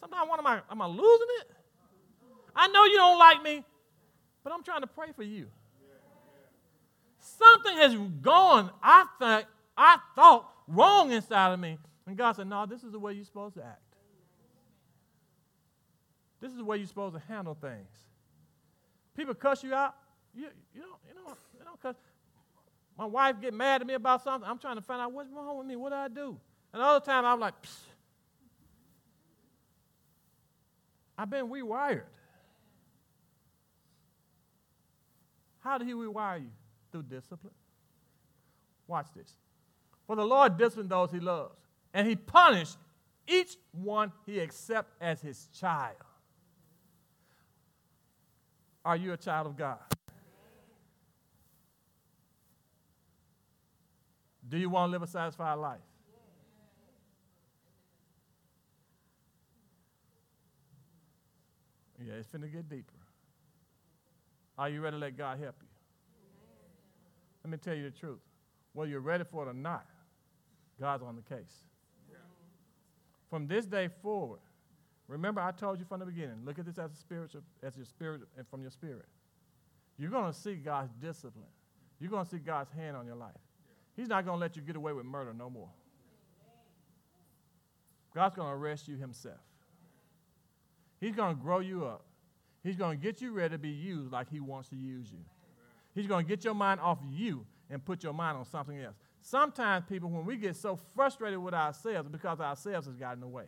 [0.00, 1.50] Sometimes I, am I losing it?
[2.54, 3.64] I know you don't like me,
[4.42, 5.46] but I'm trying to pray for you.
[7.20, 11.78] Something has gone, I think, I thought wrong inside of me.
[12.06, 13.82] And God said, No, this is the way you're supposed to act.
[16.40, 17.88] This is the way you're supposed to handle things.
[19.16, 19.94] People cuss you out.
[20.34, 21.96] You, you don't, you know, you don't cuss.
[22.96, 24.48] My wife get mad at me about something.
[24.48, 25.76] I'm trying to find out what's wrong with me.
[25.76, 26.38] What do I do?
[26.72, 27.87] Another time I'm like, Psst.
[31.18, 32.04] I've been rewired.
[35.58, 36.50] How did he rewire you?
[36.92, 37.52] Through discipline.
[38.86, 39.34] Watch this.
[40.06, 41.54] For the Lord disciplines those he loves,
[41.92, 42.78] and he punished
[43.26, 45.96] each one he accepts as his child.
[48.84, 49.78] Are you a child of God?
[54.48, 55.80] Do you want to live a satisfied life?
[62.08, 62.94] Yeah, it's finna get deeper.
[64.56, 65.68] Are you ready to let God help you?
[67.44, 68.20] Let me tell you the truth.
[68.72, 69.86] Whether you're ready for it or not,
[70.80, 71.64] God's on the case.
[73.28, 74.40] From this day forward,
[75.06, 77.84] remember I told you from the beginning, look at this as a spiritual, as your
[77.84, 79.04] spirit and from your spirit.
[79.98, 81.44] You're going to see God's discipline.
[82.00, 83.32] You're going to see God's hand on your life.
[83.96, 85.68] He's not going to let you get away with murder no more.
[88.14, 89.36] God's going to arrest you himself.
[91.00, 92.04] He's going to grow you up.
[92.62, 95.24] He's going to get you ready to be used like He wants to use you.
[95.94, 98.96] He's going to get your mind off you and put your mind on something else.
[99.20, 103.28] Sometimes, people, when we get so frustrated with ourselves, because ourselves has gotten in the
[103.28, 103.44] way.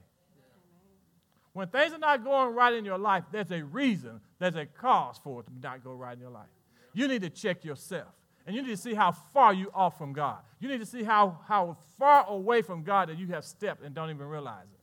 [1.53, 5.19] When things are not going right in your life, there's a reason, there's a cause
[5.23, 6.49] for it to not go right in your life.
[6.93, 8.09] You need to check yourself.
[8.47, 10.39] And you need to see how far you are from God.
[10.61, 13.95] You need to see how, how far away from God that you have stepped and
[13.95, 14.80] don't even realize it.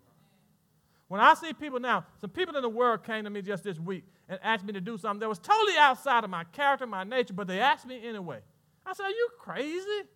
[1.07, 3.79] When I see people now, some people in the world came to me just this
[3.79, 7.03] week and asked me to do something that was totally outside of my character, my
[7.03, 8.39] nature, but they asked me anyway.
[8.85, 10.07] I said, Are you crazy?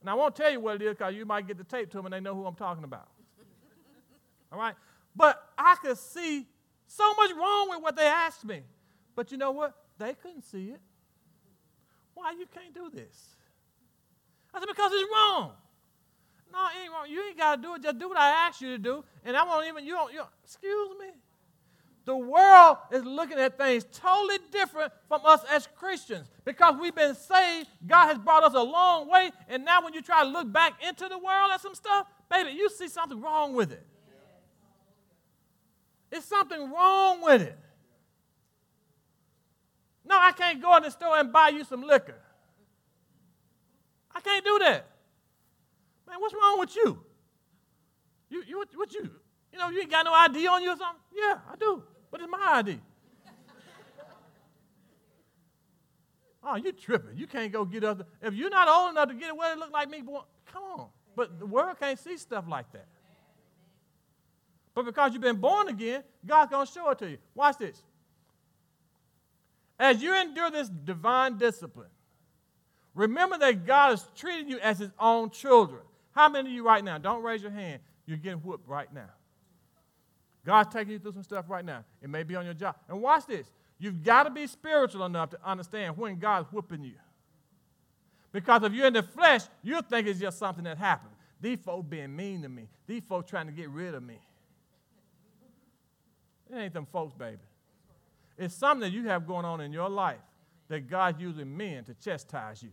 [0.00, 1.96] And I won't tell you what it is because you might get the tape to
[1.96, 3.08] them and they know who I'm talking about.
[4.52, 4.74] All right?
[5.16, 6.46] But I could see
[6.86, 8.62] so much wrong with what they asked me.
[9.14, 9.74] But you know what?
[9.96, 10.80] They couldn't see it.
[12.14, 13.36] Why you can't do this?
[14.52, 15.52] I said, Because it's wrong.
[16.54, 17.10] No, ain't wrong.
[17.10, 17.82] You ain't got to do it.
[17.82, 19.04] Just do what I asked you to do.
[19.24, 21.08] And I won't even, you don't, you don't, excuse me.
[22.04, 27.14] The world is looking at things totally different from us as Christians because we've been
[27.16, 27.68] saved.
[27.86, 29.32] God has brought us a long way.
[29.48, 32.50] And now, when you try to look back into the world at some stuff, baby,
[32.50, 33.84] you see something wrong with it.
[36.12, 37.58] It's something wrong with it.
[40.04, 42.20] No, I can't go in the store and buy you some liquor.
[44.14, 44.86] I can't do that.
[46.14, 47.00] Man, what's wrong with you?
[48.30, 49.10] You, you what, what you?
[49.52, 51.00] You know, you ain't got no ID on you or something?
[51.12, 51.82] Yeah, I do.
[52.08, 52.78] But it's my ID.
[56.44, 57.16] oh, you tripping.
[57.16, 58.06] You can't go get other.
[58.22, 60.20] If you're not old enough to get away to look like me, boy,
[60.52, 60.86] come on.
[61.16, 62.86] But the world can't see stuff like that.
[64.72, 67.18] But because you've been born again, God's going to show it to you.
[67.34, 67.82] Watch this.
[69.80, 71.90] As you endure this divine discipline,
[72.94, 75.82] remember that God is treating you as his own children.
[76.14, 79.10] How many of you right now, don't raise your hand, you're getting whooped right now?
[80.46, 81.84] God's taking you through some stuff right now.
[82.02, 82.76] It may be on your job.
[82.88, 83.46] And watch this.
[83.78, 86.94] You've got to be spiritual enough to understand when God's whooping you.
[88.30, 91.14] Because if you're in the flesh, you'll think it's just something that happened.
[91.40, 92.68] These folks being mean to me.
[92.86, 94.18] These folks trying to get rid of me.
[96.50, 97.38] It ain't them folks, baby.
[98.36, 100.20] It's something that you have going on in your life
[100.68, 102.70] that God's using men to chastise you.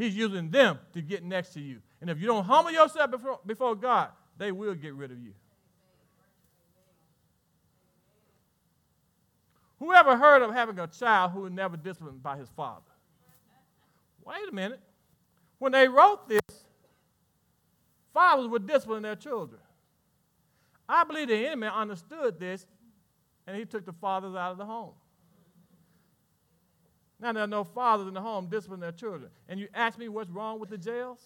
[0.00, 1.82] He's using them to get next to you.
[2.00, 5.34] And if you don't humble yourself before, before God, they will get rid of you.
[9.78, 12.80] Whoever heard of having a child who was never disciplined by his father?
[14.24, 14.80] Wait a minute.
[15.58, 16.64] When they wrote this,
[18.14, 19.60] fathers were disciplining their children.
[20.88, 22.64] I believe the enemy understood this
[23.46, 24.94] and he took the fathers out of the home.
[27.20, 29.30] Now there are no fathers in the home disciplining their children.
[29.48, 31.20] And you ask me what's wrong with the jails?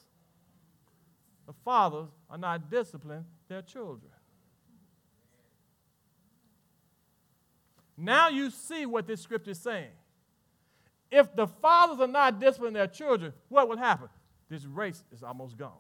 [1.47, 4.11] The fathers are not disciplining their children.
[7.97, 9.92] Now you see what this scripture is saying.
[11.11, 14.09] If the fathers are not disciplining their children, what will happen?
[14.49, 15.72] This race is almost gone.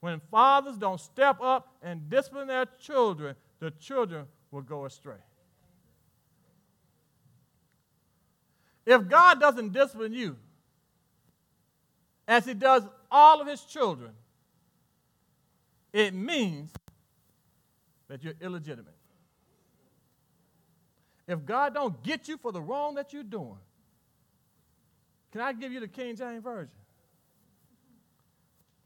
[0.00, 5.16] When fathers don't step up and discipline their children, the children will go astray.
[8.86, 10.36] If God doesn't discipline you,
[12.26, 14.12] as He does all of His children,
[15.92, 16.70] it means
[18.08, 18.94] that you're illegitimate.
[21.26, 23.58] If God don't get you for the wrong that you're doing,
[25.32, 26.70] can I give you the King James Version?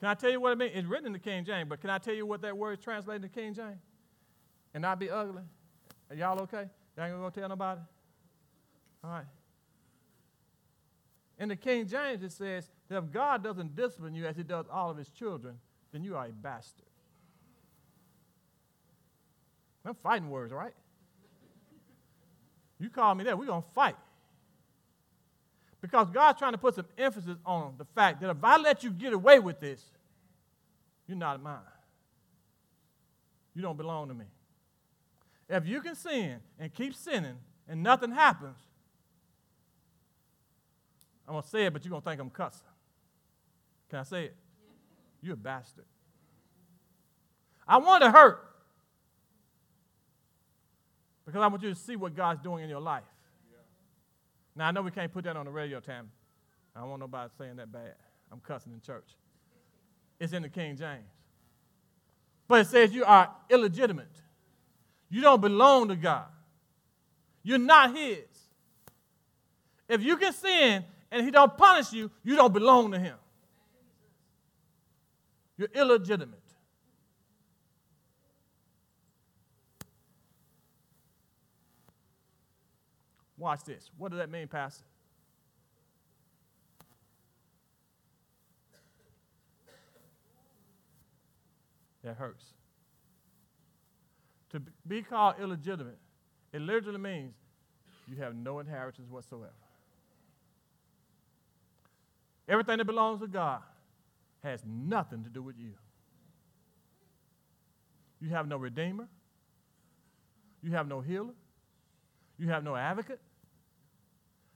[0.00, 0.72] Can I tell you what it means?
[0.74, 2.84] It's written in the King James, but can I tell you what that word is
[2.84, 3.80] translated to King James?
[4.74, 5.42] And not be ugly?
[6.10, 6.68] Are y'all okay?
[6.96, 7.80] Y'all ain't gonna tell nobody?
[9.02, 9.24] All right.
[11.38, 14.66] In the King James, it says that if God doesn't discipline you as he does
[14.70, 15.58] all of his children,
[15.92, 16.86] then you are a bastard.
[19.84, 20.72] I'm fighting words, right?
[22.78, 23.96] You call me that, we're going to fight.
[25.80, 28.90] Because God's trying to put some emphasis on the fact that if I let you
[28.90, 29.84] get away with this,
[31.06, 31.58] you're not mine.
[33.54, 34.24] You don't belong to me.
[35.48, 37.36] If you can sin and keep sinning
[37.68, 38.56] and nothing happens,
[41.26, 42.66] I'm going to say it, but you're going to think I'm cussing.
[43.90, 44.36] Can I say it?
[45.22, 45.84] You're a bastard.
[47.66, 48.44] I want to hurt
[51.24, 53.04] because I want you to see what God's doing in your life.
[53.50, 53.58] Yeah.
[54.54, 56.10] Now, I know we can't put that on the radio, Tam.
[56.76, 57.94] I don't want nobody saying that bad.
[58.30, 59.16] I'm cussing in church.
[60.20, 61.08] It's in the King James.
[62.46, 64.10] But it says you are illegitimate.
[65.08, 66.26] You don't belong to God.
[67.42, 68.18] You're not His.
[69.88, 73.16] If you can sin and He don't punish you, you don't belong to Him.
[75.56, 76.40] You're illegitimate.
[83.36, 83.90] Watch this.
[83.98, 84.84] What does that mean, Pastor?
[92.02, 92.44] That hurts.
[94.50, 95.98] To be called illegitimate,
[96.52, 97.34] it literally means
[98.06, 99.52] you have no inheritance whatsoever.
[102.48, 103.60] Everything that belongs to God
[104.42, 105.72] has nothing to do with you.
[108.20, 109.08] You have no redeemer.
[110.62, 111.34] You have no healer.
[112.38, 113.20] You have no advocate.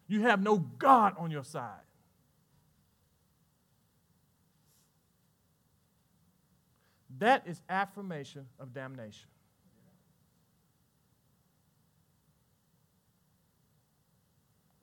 [0.07, 1.80] You have no God on your side.
[7.18, 9.28] That is affirmation of damnation.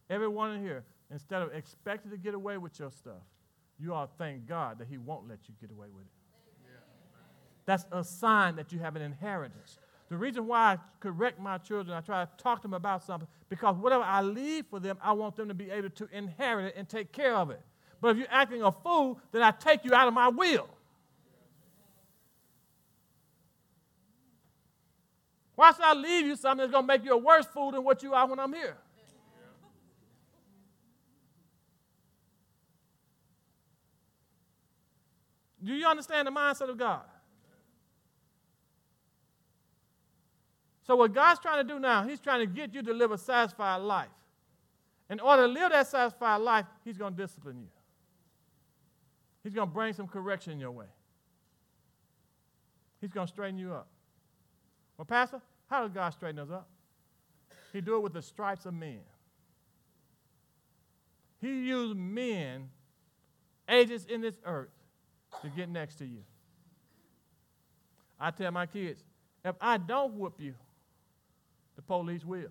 [0.09, 3.23] Everyone in here, instead of expecting to get away with your stuff,
[3.79, 6.11] you ought to thank God that He won't let you get away with it.
[7.65, 9.79] That's a sign that you have an inheritance.
[10.09, 13.27] The reason why I correct my children, I try to talk to them about something,
[13.49, 16.75] because whatever I leave for them, I want them to be able to inherit it
[16.77, 17.61] and take care of it.
[18.01, 20.69] But if you're acting a fool, then I take you out of my will.
[25.55, 27.83] Why should I leave you something that's going to make you a worse fool than
[27.83, 28.77] what you are when I'm here?
[35.65, 37.01] Do you understand the mindset of God?
[40.83, 43.17] So, what God's trying to do now, He's trying to get you to live a
[43.17, 44.09] satisfied life.
[45.09, 47.67] In order to live that satisfied life, He's going to discipline you.
[49.43, 50.85] He's going to bring some correction your way.
[53.01, 53.87] He's going to straighten you up.
[54.97, 56.67] Well, Pastor, how does God straighten us up?
[57.73, 58.99] He do it with the stripes of men.
[61.41, 62.69] He used men,
[63.67, 64.69] ages in this earth,
[65.41, 66.19] to get next to you.
[68.19, 69.03] I tell my kids,
[69.43, 70.53] if I don't whoop you,
[71.75, 72.49] the police will.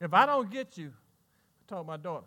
[0.00, 2.26] If I don't get you, I told my daughter,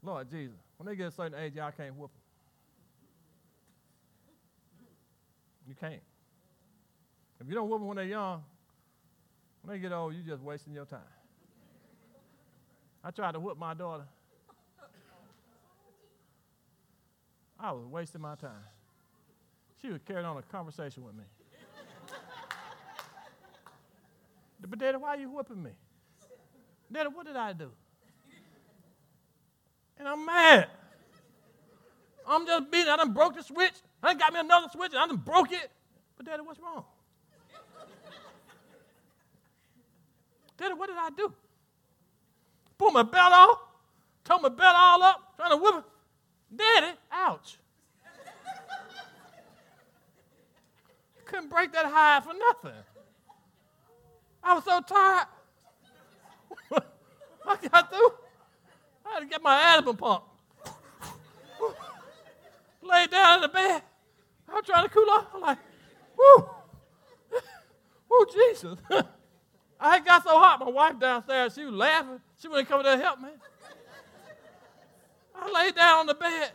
[0.00, 2.20] Lord Jesus, when they get a certain age, y'all can't whoop them.
[5.68, 6.02] You can't.
[7.40, 8.44] If you don't whoop them when they're young,
[9.62, 11.00] when they get old, you're just wasting your time.
[13.04, 14.04] I tried to whoop my daughter.
[17.58, 18.50] I was wasting my time.
[19.80, 21.24] She was carrying on a conversation with me.
[24.60, 25.70] But Daddy, why are you whooping me?
[26.90, 27.70] Daddy, what did I do?
[29.98, 30.68] And I'm mad.
[32.26, 32.88] I'm just beating.
[32.88, 33.74] I done broke the switch.
[34.02, 35.70] I done got me another switch and I done broke it.
[36.16, 36.84] But Daddy, what's wrong?
[40.56, 41.32] Daddy, what did I do?
[42.82, 43.58] Pull my belt off,
[44.24, 45.84] tore my belt all up, trying to whip it.
[46.56, 47.58] Daddy, ouch.
[51.24, 52.82] Couldn't break that high for nothing.
[54.42, 55.28] I was so tired.
[57.46, 58.14] I got through.
[59.06, 60.24] I had to get my asthma pump.
[62.82, 63.82] Lay down in the bed.
[64.52, 65.26] I'm trying to cool off.
[65.32, 65.58] I'm like,
[66.18, 66.50] whoo,
[68.10, 68.76] whoo, Jesus.
[69.84, 72.20] I got so hot, my wife downstairs, she was laughing.
[72.40, 73.30] She wouldn't come to help me.
[75.34, 76.52] I laid down on the bed.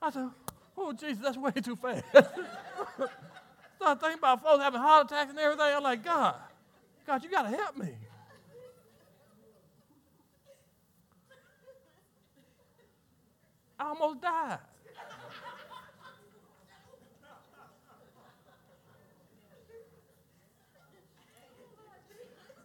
[0.00, 0.30] I said,
[0.78, 2.04] oh, Jesus, that's way too fast.
[3.76, 5.66] Started thinking about folks having heart attacks and everything.
[5.66, 6.36] I'm like, God,
[7.06, 7.90] God, you got to help me.
[13.78, 14.58] I almost died.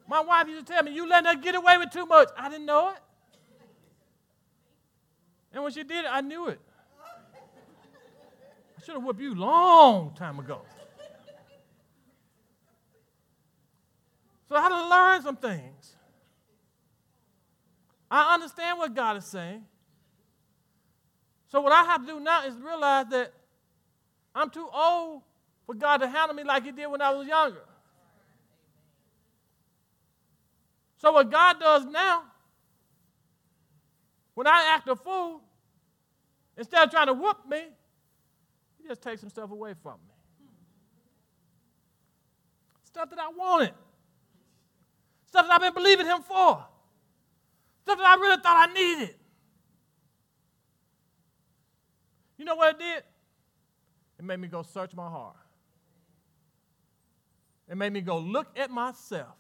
[0.08, 2.30] My wife used to tell me, You letting her get away with too much.
[2.38, 3.00] I didn't know it.
[5.54, 6.60] And when she did it, I knew it.
[8.78, 10.62] I should have whipped you long time ago.
[14.48, 15.96] So I had to learn some things.
[18.10, 19.66] I understand what God is saying.
[21.50, 23.34] So what I have to do now is realize that
[24.34, 25.24] I'm too old
[25.66, 27.64] for God to handle me like He did when I was younger.
[30.98, 32.24] So what God does now,
[34.34, 35.42] when I act a fool,
[36.58, 37.62] instead of trying to whoop me,
[38.82, 40.16] He just takes some stuff away from me.
[42.84, 43.74] Stuff that I wanted.
[45.28, 46.66] Stuff that I've been believing Him for.
[47.84, 49.16] Stuff that I really thought I needed.
[52.38, 53.04] You know what it did?
[54.20, 55.36] It made me go search my heart.
[57.70, 59.36] It made me go look at myself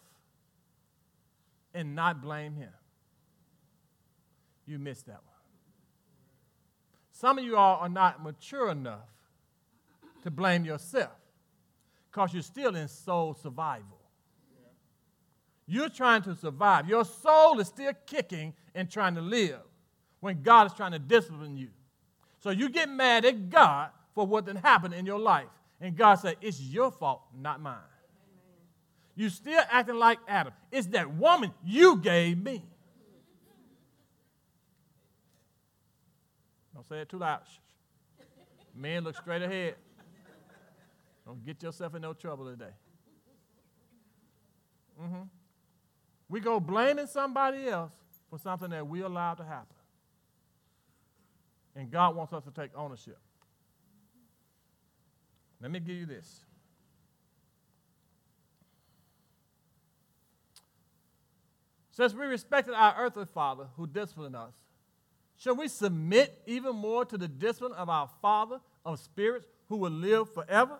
[1.77, 2.71] and not blame him.
[4.65, 5.35] You missed that one.
[7.11, 9.07] Some of you all are not mature enough
[10.23, 11.11] to blame yourself
[12.09, 14.01] because you're still in soul survival.
[15.67, 16.89] You're trying to survive.
[16.89, 19.59] Your soul is still kicking and trying to live
[20.19, 21.69] when God is trying to discipline you.
[22.39, 25.47] So you get mad at God for what did happen in your life.
[25.79, 27.77] And God said, It's your fault, not mine.
[29.17, 30.53] You still acting like Adam.
[30.71, 32.63] It's that woman you gave me.
[36.71, 37.41] Don't say it too loud.
[38.75, 39.73] Men, look straight ahead.
[41.25, 42.75] Don't get yourself in no trouble today.
[45.01, 45.23] Mm-hmm.
[46.29, 47.91] We go blaming somebody else
[48.29, 49.75] for something that we allowed to happen.
[51.75, 53.17] And God wants us to take ownership.
[55.59, 56.41] Let me give you this.
[61.97, 64.53] Since we respected our earthly father who disciplined us,
[65.35, 69.89] should we submit even more to the discipline of our Father of spirits who will
[69.89, 70.77] live forever?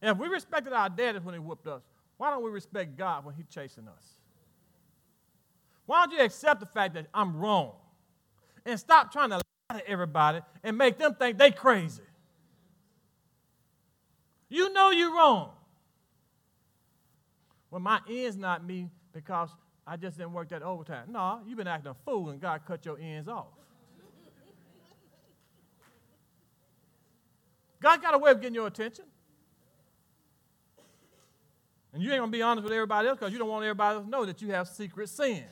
[0.00, 1.82] And if we respected our daddies when he whooped us,
[2.16, 4.14] why don't we respect God when he's chasing us?
[5.84, 7.72] Why don't you accept the fact that I'm wrong
[8.64, 12.04] and stop trying to lie to everybody and make them think they crazy?
[14.48, 15.50] You know you're wrong.
[17.72, 19.48] Well, my ends not me because
[19.86, 21.06] I just didn't work that overtime.
[21.08, 23.46] No, you've been acting a fool and God cut your ends off.
[27.80, 29.06] God got a way of getting your attention.
[31.94, 34.04] And you ain't gonna be honest with everybody else because you don't want everybody else
[34.04, 35.42] to know that you have secret sins.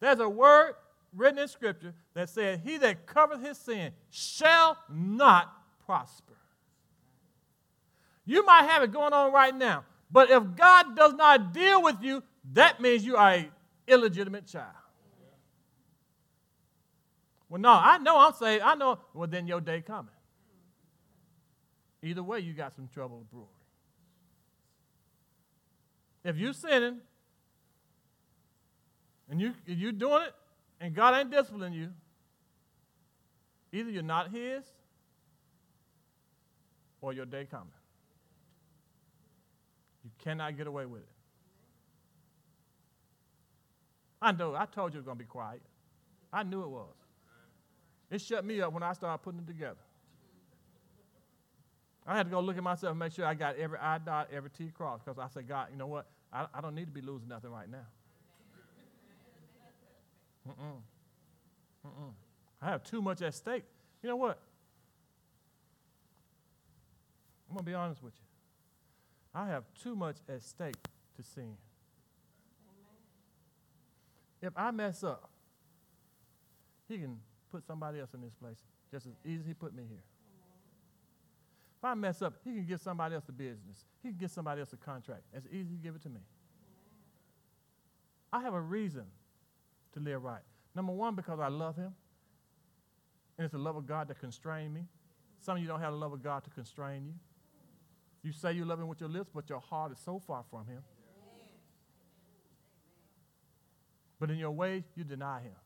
[0.00, 0.72] There's a word
[1.14, 5.52] written in Scripture that says, He that covereth his sin shall not
[5.84, 6.32] prosper.
[8.26, 12.02] You might have it going on right now, but if God does not deal with
[12.02, 12.22] you,
[12.52, 13.50] that means you are an
[13.86, 14.74] illegitimate child.
[17.48, 18.62] Well, no, I know I'm saved.
[18.62, 18.98] I know.
[19.14, 20.10] Well, then your day coming.
[22.02, 23.46] Either way, you got some trouble brewing.
[26.24, 26.98] If you're sinning
[29.30, 30.34] and you you doing it
[30.80, 31.92] and God ain't disciplining you,
[33.72, 34.64] either you're not His
[37.00, 37.68] or your day coming.
[40.06, 41.08] You cannot get away with it.
[44.22, 44.54] I know.
[44.54, 45.60] I told you it was going to be quiet.
[46.32, 46.94] I knew it was.
[48.08, 49.80] It shut me up when I started putting it together.
[52.06, 54.28] I had to go look at myself and make sure I got every I dot,
[54.32, 56.06] every T crossed because I said, God, you know what?
[56.32, 57.78] I, I don't need to be losing nothing right now.
[60.48, 60.76] Mm-mm.
[61.84, 62.12] Mm-mm.
[62.62, 63.64] I have too much at stake.
[64.04, 64.38] You know what?
[67.48, 68.25] I'm going to be honest with you.
[69.36, 70.76] I have too much at stake
[71.16, 71.56] to sin.
[74.40, 75.28] If I mess up,
[76.88, 77.18] he can
[77.52, 78.56] put somebody else in this place
[78.90, 80.02] just as easy as he put me here.
[81.78, 83.84] If I mess up, he can give somebody else the business.
[84.02, 85.24] He can give somebody else a contract.
[85.34, 86.20] As easy as he give it to me.
[88.32, 89.04] I have a reason
[89.92, 90.42] to live right.
[90.74, 91.94] Number one, because I love him.
[93.36, 94.86] And it's the love of God that constrains me.
[95.40, 97.12] Some of you don't have the love of God to constrain you.
[98.22, 100.66] You say you love him with your lips, but your heart is so far from
[100.66, 100.82] him.
[104.18, 105.56] But in your way, you deny him.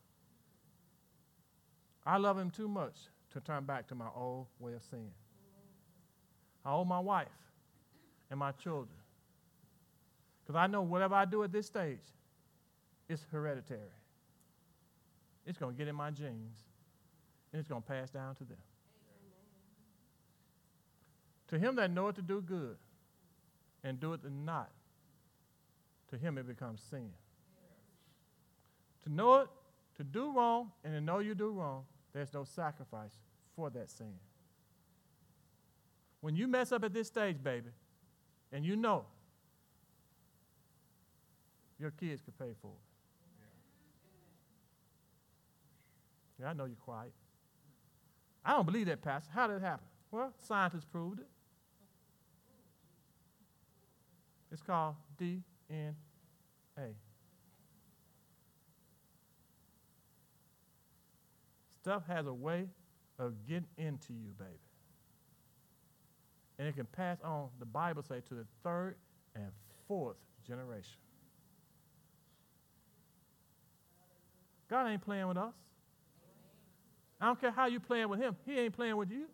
[2.05, 2.95] I love him too much
[3.31, 5.11] to turn back to my old way of sin.
[6.65, 7.27] I owe my wife
[8.29, 8.97] and my children.
[10.43, 11.99] Because I know whatever I do at this stage,
[13.07, 13.79] it's hereditary.
[15.45, 16.59] It's going to get in my genes,
[17.51, 18.57] and it's going to pass down to them.
[21.51, 22.77] To him that knoweth to do good
[23.83, 24.71] and doeth it not,
[26.09, 27.11] to him it becomes sin.
[29.03, 29.49] To know it,
[29.97, 31.83] to do wrong, and to know you do wrong,
[32.13, 33.17] there's no sacrifice
[33.55, 34.13] for that sin.
[36.21, 37.71] When you mess up at this stage, baby,
[38.53, 39.05] and you know
[41.79, 42.87] your kids could pay for it.
[46.39, 47.11] Yeah, I know you're quiet.
[48.45, 49.31] I don't believe that, Pastor.
[49.33, 49.85] How did it happen?
[50.11, 51.27] Well, scientists proved it.
[54.51, 55.93] It's called DNA.
[61.81, 62.67] Stuff has a way
[63.17, 64.51] of getting into you, baby.
[66.59, 68.95] And it can pass on, the Bible say, to the third
[69.35, 69.47] and
[69.87, 70.97] fourth generation.
[74.69, 75.53] God ain't playing with us.
[77.19, 78.35] I don't care how you playing with him.
[78.45, 79.25] He ain't playing with you.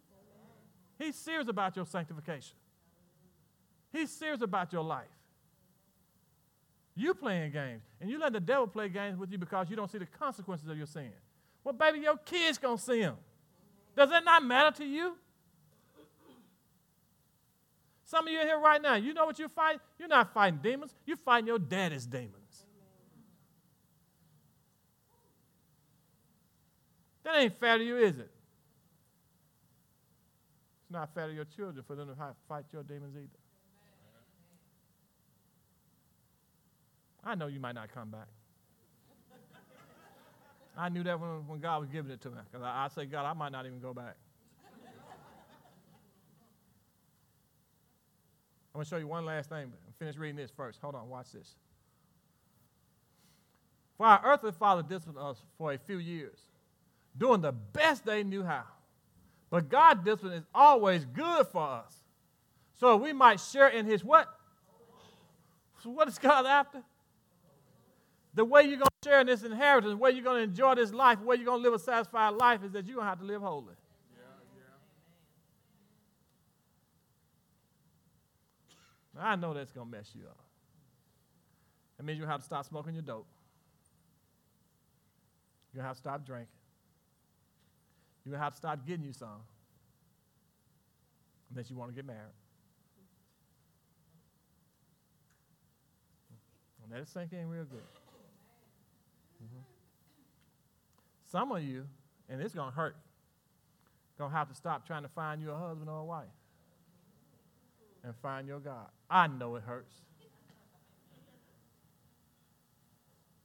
[0.99, 2.55] He's serious about your sanctification.
[3.91, 5.05] He's serious about your life.
[6.95, 9.91] You playing games, and you let the devil play games with you because you don't
[9.91, 11.11] see the consequences of your sin.
[11.63, 13.17] Well, baby, your kids gonna see them.
[13.95, 15.15] Does that not matter to you?
[18.05, 19.81] Some of you here right now, you know what you're fighting?
[19.99, 22.33] You're not fighting demons, you're fighting your daddy's demons.
[27.23, 28.31] That ain't fair to you, is it?
[30.83, 32.15] It's not fair to your children for them to
[32.47, 33.27] fight your demons either.
[37.28, 38.28] I know you might not come back.
[40.78, 42.38] I knew that when, when God was giving it to me.
[42.49, 44.15] Because I, I say, God, I might not even go back.
[48.73, 50.80] I'm going to show you one last thing, but finish reading this first.
[50.82, 51.55] Hold on, watch this.
[53.97, 56.38] For our earthly father disciplined us for a few years,
[57.17, 58.63] doing the best they knew how.
[59.49, 61.93] But God's discipline is always good for us.
[62.80, 64.30] So we might share in his what?
[65.84, 66.84] So what is God after?
[68.38, 70.75] The way you're going to share in this inheritance, the way you're going to enjoy
[70.75, 73.05] this life, the way you're going to live a satisfied life is that you're going
[73.05, 73.73] to have to live holy.
[74.15, 74.21] Yeah,
[79.15, 79.27] yeah.
[79.27, 80.38] I know that's going to mess you up.
[81.97, 83.25] That means you have to stop smoking your dope.
[85.73, 86.47] You're going to have to stop drinking.
[88.23, 89.41] You're going to have to stop getting you some.
[91.49, 92.21] Unless you want to get married.
[96.83, 97.81] And let it sink in real good.
[99.43, 99.61] Mm-hmm.
[101.31, 101.85] Some of you,
[102.29, 102.95] and it's going to hurt,
[104.17, 106.25] going to have to stop trying to find you a husband or a wife
[108.03, 108.88] and find your God.
[109.09, 109.93] I know it hurts.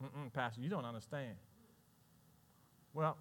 [0.02, 1.34] Mm-mm, Pastor, you don't understand.
[2.94, 3.16] Well,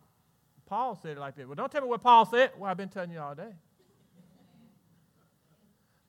[0.65, 1.45] Paul said it like this.
[1.45, 2.51] Well, don't tell me what Paul said.
[2.57, 3.53] Well, I've been telling you all day.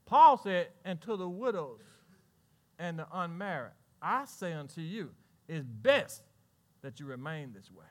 [0.07, 1.81] Paul said, and to the widows
[2.79, 5.11] and the unmarried, I say unto you,
[5.49, 6.23] it's best
[6.83, 7.85] that you remain this way.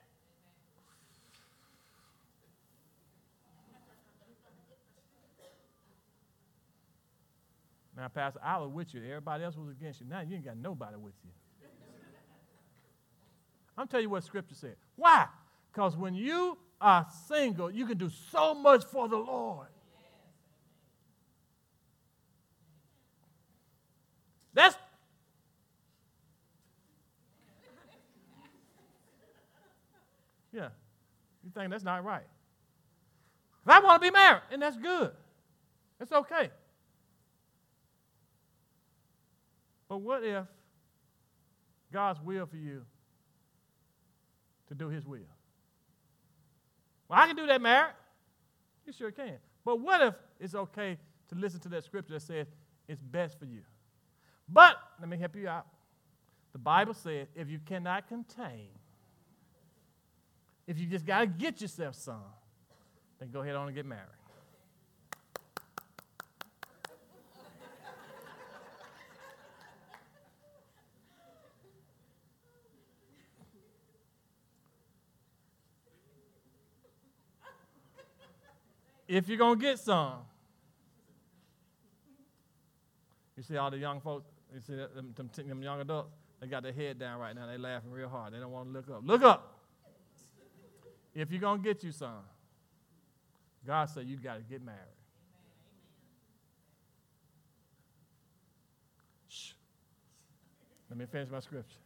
[7.98, 9.02] Now, Pastor, I was with you.
[9.04, 10.08] Everybody else was against you.
[10.08, 11.32] Now you ain't got nobody with you.
[13.78, 14.76] I'm telling you what Scripture said.
[14.96, 15.28] Why?
[15.72, 19.68] Because when you are single, you can do so much for the Lord.
[24.54, 24.76] That's
[30.52, 30.70] Yeah.
[31.52, 32.24] You think that's not right.
[33.66, 35.12] If I want to be married, and that's good.
[36.00, 36.50] It's okay.
[39.90, 40.46] But what if
[41.92, 42.84] God's will for you
[44.70, 45.20] to do His will?
[47.10, 47.94] Well, I can do that, married.
[48.86, 49.38] You sure can.
[49.66, 50.98] But what if it's okay
[51.28, 52.48] to listen to that scripture that says
[52.88, 53.62] it's best for you?
[54.48, 55.68] But let me help you out.
[56.54, 58.70] The Bible says if you cannot contain,
[60.72, 62.24] if you just got to get yourself some,
[63.20, 64.06] then go ahead on and get married.
[79.10, 80.20] if you're going to get some.
[83.36, 86.64] You see all the young folks, you see them, them, them young adults, they got
[86.64, 87.46] their head down right now.
[87.46, 88.34] They laughing real hard.
[88.34, 89.02] They don't want to look up.
[89.04, 89.61] Look up.
[91.14, 92.24] If you're going to get you some,
[93.66, 94.80] God said you got to get married.
[99.28, 99.52] Shh.
[100.90, 101.78] Let me finish my scripture.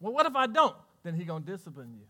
[0.00, 0.76] Well, what if I don't?
[1.02, 2.06] Then he going to discipline you.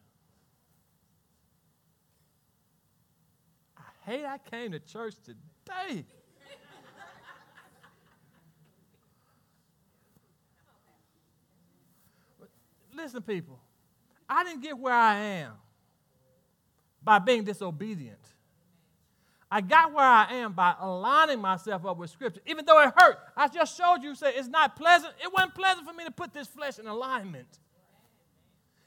[3.78, 6.04] I hate I came to church today.
[12.92, 13.58] Listen, people,
[14.30, 15.52] I didn't get where I am
[17.02, 18.18] by being disobedient.
[19.50, 22.40] I got where I am by aligning myself up with Scripture.
[22.46, 25.12] Even though it hurt, I just showed you, say it's not pleasant.
[25.20, 27.58] It wasn't pleasant for me to put this flesh in alignment.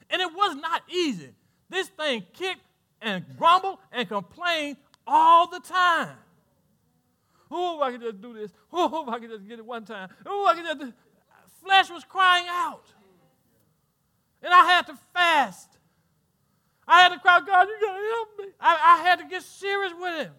[0.08, 1.28] And it was not easy.
[1.68, 2.62] This thing kicked
[3.02, 6.16] and grumbled and complained all the time.
[7.50, 8.50] Oh, I could just do this.
[8.72, 10.08] Oh, I could just get it one time.
[10.24, 10.78] Oh, I could just.
[10.80, 10.92] Do.
[11.62, 12.84] Flesh was crying out.
[14.44, 15.70] And I had to fast.
[16.86, 18.44] I had to cry, God, you got to help me.
[18.60, 20.32] I, I had to get serious with Him.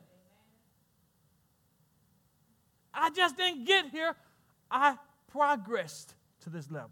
[2.93, 4.16] I just didn't get here.
[4.70, 4.97] I
[5.28, 6.91] progressed to this level.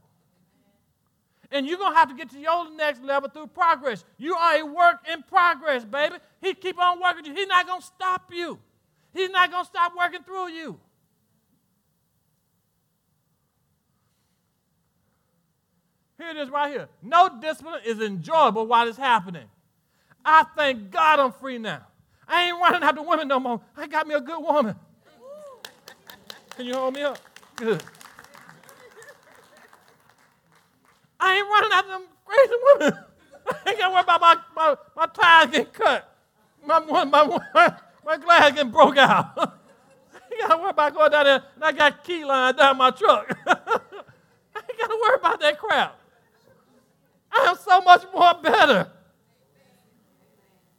[1.52, 4.04] And you're going to have to get to your next level through progress.
[4.18, 6.16] You are a work in progress, baby.
[6.42, 7.36] He keep on working you.
[7.36, 8.58] He's not going to stop you.
[9.14, 10.80] He's not going to stop working through you.
[16.24, 16.88] Here it is right here.
[17.02, 19.44] No discipline is enjoyable while it's happening.
[20.24, 21.82] I thank God I'm free now.
[22.26, 23.60] I ain't running after women no more.
[23.76, 24.74] I got me a good woman.
[26.56, 27.20] Can you hold me up?
[27.58, 27.84] Good.
[31.20, 33.00] I ain't running after them crazy women.
[33.66, 36.16] I ain't got to worry about my, my, my tires getting cut.
[36.66, 37.40] My, my, my,
[38.06, 39.34] my glass getting broke out.
[39.38, 42.78] I ain't got to worry about going down there and I got key lines down
[42.78, 43.28] my truck.
[43.46, 46.00] I ain't got to worry about that crap.
[47.34, 48.92] I am so much more better.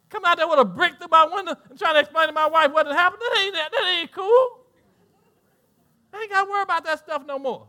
[0.08, 2.46] Come out there with a brick through my window and trying to explain to my
[2.46, 3.20] wife what had happened.
[3.20, 4.60] That ain't, that, that ain't cool.
[6.12, 7.66] I ain't got to worry about that stuff no more.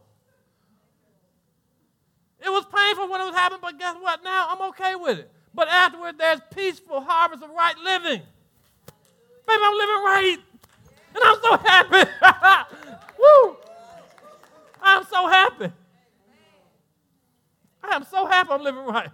[2.39, 4.23] It was painful when it was happening, but guess what?
[4.23, 5.31] Now I'm okay with it.
[5.55, 8.21] But afterward, there's peaceful harvest of right living.
[9.47, 10.38] Baby, I'm living right.
[11.15, 12.75] And I'm so happy.
[13.19, 13.57] Woo!
[14.81, 15.71] I'm so happy.
[17.91, 19.09] I am so happy I'm living right.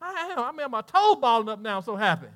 [0.00, 0.38] I am.
[0.38, 1.78] I mean, my toe balling up now.
[1.78, 2.28] I'm so happy.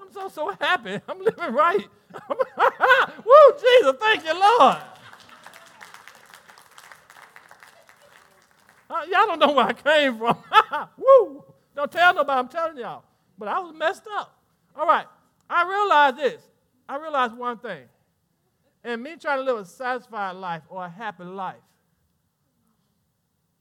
[0.00, 1.00] I'm so, so happy.
[1.08, 1.88] I'm living right.
[3.24, 4.76] Woo, Jesus, thank you, Lord.
[8.90, 10.36] Uh, y'all don't know where I came from.
[10.96, 11.42] Woo!
[11.74, 13.02] Don't tell nobody, I'm telling y'all.
[13.38, 14.38] But I was messed up.
[14.76, 15.06] All right.
[15.48, 16.42] I realized this.
[16.88, 17.84] I realized one thing.
[18.84, 21.56] And me trying to live a satisfied life or a happy life,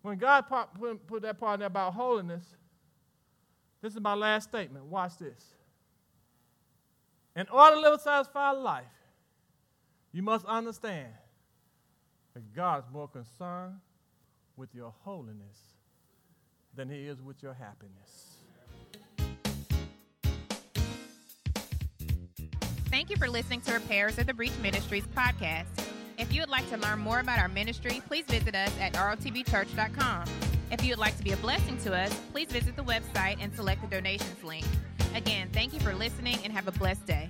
[0.04, 2.44] when God put, put that part in there about holiness,
[3.82, 4.86] this is my last statement.
[4.86, 5.56] Watch this.
[7.36, 8.86] In order to live a satisfied life,
[10.12, 11.08] you must understand
[12.34, 13.80] that God is more concerned
[14.56, 15.58] with your holiness
[16.76, 18.38] than he is with your happiness.
[22.90, 25.93] Thank you for listening to Repairers of the Breach Ministries podcast.
[26.18, 30.26] If you would like to learn more about our ministry, please visit us at rotbchurch.com.
[30.72, 33.54] If you would like to be a blessing to us, please visit the website and
[33.54, 34.66] select the donations link.
[35.16, 37.30] Again, thank you for listening and have a blessed day.